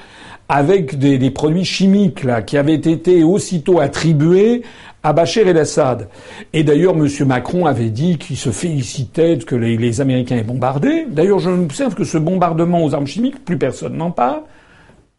[0.47, 4.63] avec des, des, produits chimiques là qui avaient été aussitôt attribués
[5.03, 6.07] à Bachar el-Assad.
[6.53, 7.07] Et d'ailleurs, M.
[7.25, 11.05] Macron avait dit qu'il se félicitait que les, Américains aient bombardé.
[11.09, 14.41] D'ailleurs, je observe que ce bombardement aux armes chimiques, plus personne n'en parle.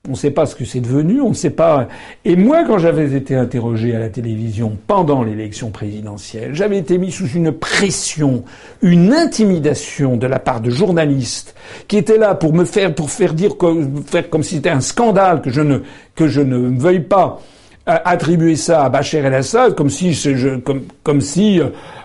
[0.08, 1.86] On ne sait pas ce que c'est devenu, on ne sait pas.
[2.24, 7.12] Et moi, quand j'avais été interrogé à la télévision pendant l'élection présidentielle, j'avais été mis
[7.12, 8.44] sous une pression,
[8.80, 11.54] une intimidation de la part de journalistes
[11.86, 13.52] qui étaient là pour me faire, pour faire dire,
[14.06, 15.80] faire comme si c'était un scandale que je ne,
[16.14, 17.38] que je ne veuille pas
[17.96, 21.60] attribuer ça à Bachar el-Assad comme si je, comme, comme si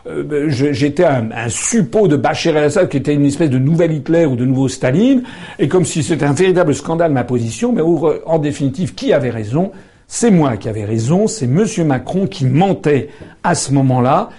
[0.08, 4.26] euh, j'étais un, un, suppôt de Bachar el-Assad qui était une espèce de nouvel Hitler
[4.26, 5.24] ou de nouveau Staline
[5.60, 7.72] et comme si c'était un véritable scandale ma position.
[7.72, 9.72] Mais en définitive qui avait raison?
[10.08, 13.10] C'est moi qui avais raison c'est monsieur Macron qui mentait
[13.44, 14.30] à ce moment-là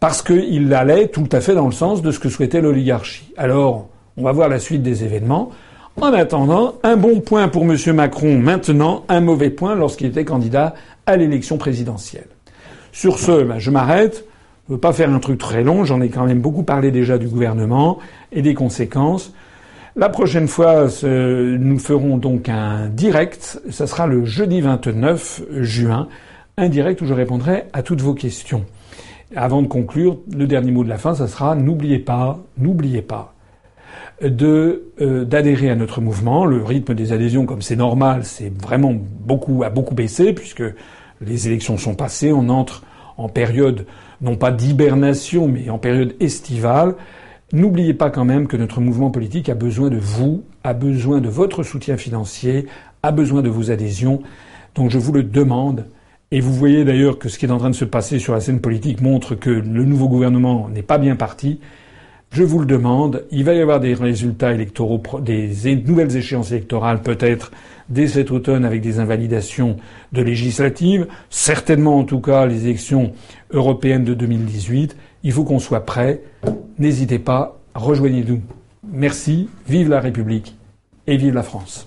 [0.00, 3.32] parce qu'il allait tout à fait dans le sens de ce que souhaitait l'oligarchie.
[3.36, 5.50] Alors on va voir la suite des événements.
[6.00, 7.76] En attendant, un bon point pour M.
[7.94, 10.74] Macron maintenant, un mauvais point lorsqu'il était candidat
[11.06, 12.28] à l'élection présidentielle.
[12.92, 14.24] Sur ce, ben, je m'arrête.
[14.68, 16.92] Je ne veux pas faire un truc très long, j'en ai quand même beaucoup parlé
[16.92, 17.98] déjà du gouvernement
[18.30, 19.34] et des conséquences.
[19.96, 26.08] La prochaine fois, nous ferons donc un direct, ça sera le jeudi 29 juin,
[26.56, 28.64] un direct où je répondrai à toutes vos questions.
[29.34, 33.31] Avant de conclure, le dernier mot de la fin, ça sera n'oubliez pas, n'oubliez pas,
[34.22, 36.44] euh, d'adhérer à notre mouvement.
[36.44, 40.62] Le rythme des adhésions, comme c'est normal, c'est vraiment beaucoup a beaucoup baissé puisque
[41.20, 42.32] les élections sont passées.
[42.32, 42.84] On entre
[43.16, 43.86] en période
[44.20, 46.94] non pas d'hibernation, mais en période estivale.
[47.52, 51.28] N'oubliez pas quand même que notre mouvement politique a besoin de vous, a besoin de
[51.28, 52.66] votre soutien financier,
[53.02, 54.22] a besoin de vos adhésions.
[54.74, 55.86] Donc je vous le demande.
[56.30, 58.40] Et vous voyez d'ailleurs que ce qui est en train de se passer sur la
[58.40, 61.60] scène politique montre que le nouveau gouvernement n'est pas bien parti.
[62.32, 67.02] Je vous le demande, il va y avoir des résultats électoraux, des nouvelles échéances électorales
[67.02, 67.52] peut-être
[67.90, 69.76] dès cet automne avec des invalidations
[70.12, 73.12] de législatives, certainement en tout cas les élections
[73.50, 74.96] européennes de 2018.
[75.24, 76.22] Il faut qu'on soit prêt.
[76.78, 78.40] N'hésitez pas, rejoignez-nous.
[78.90, 80.56] Merci, vive la République
[81.06, 81.86] et vive la France.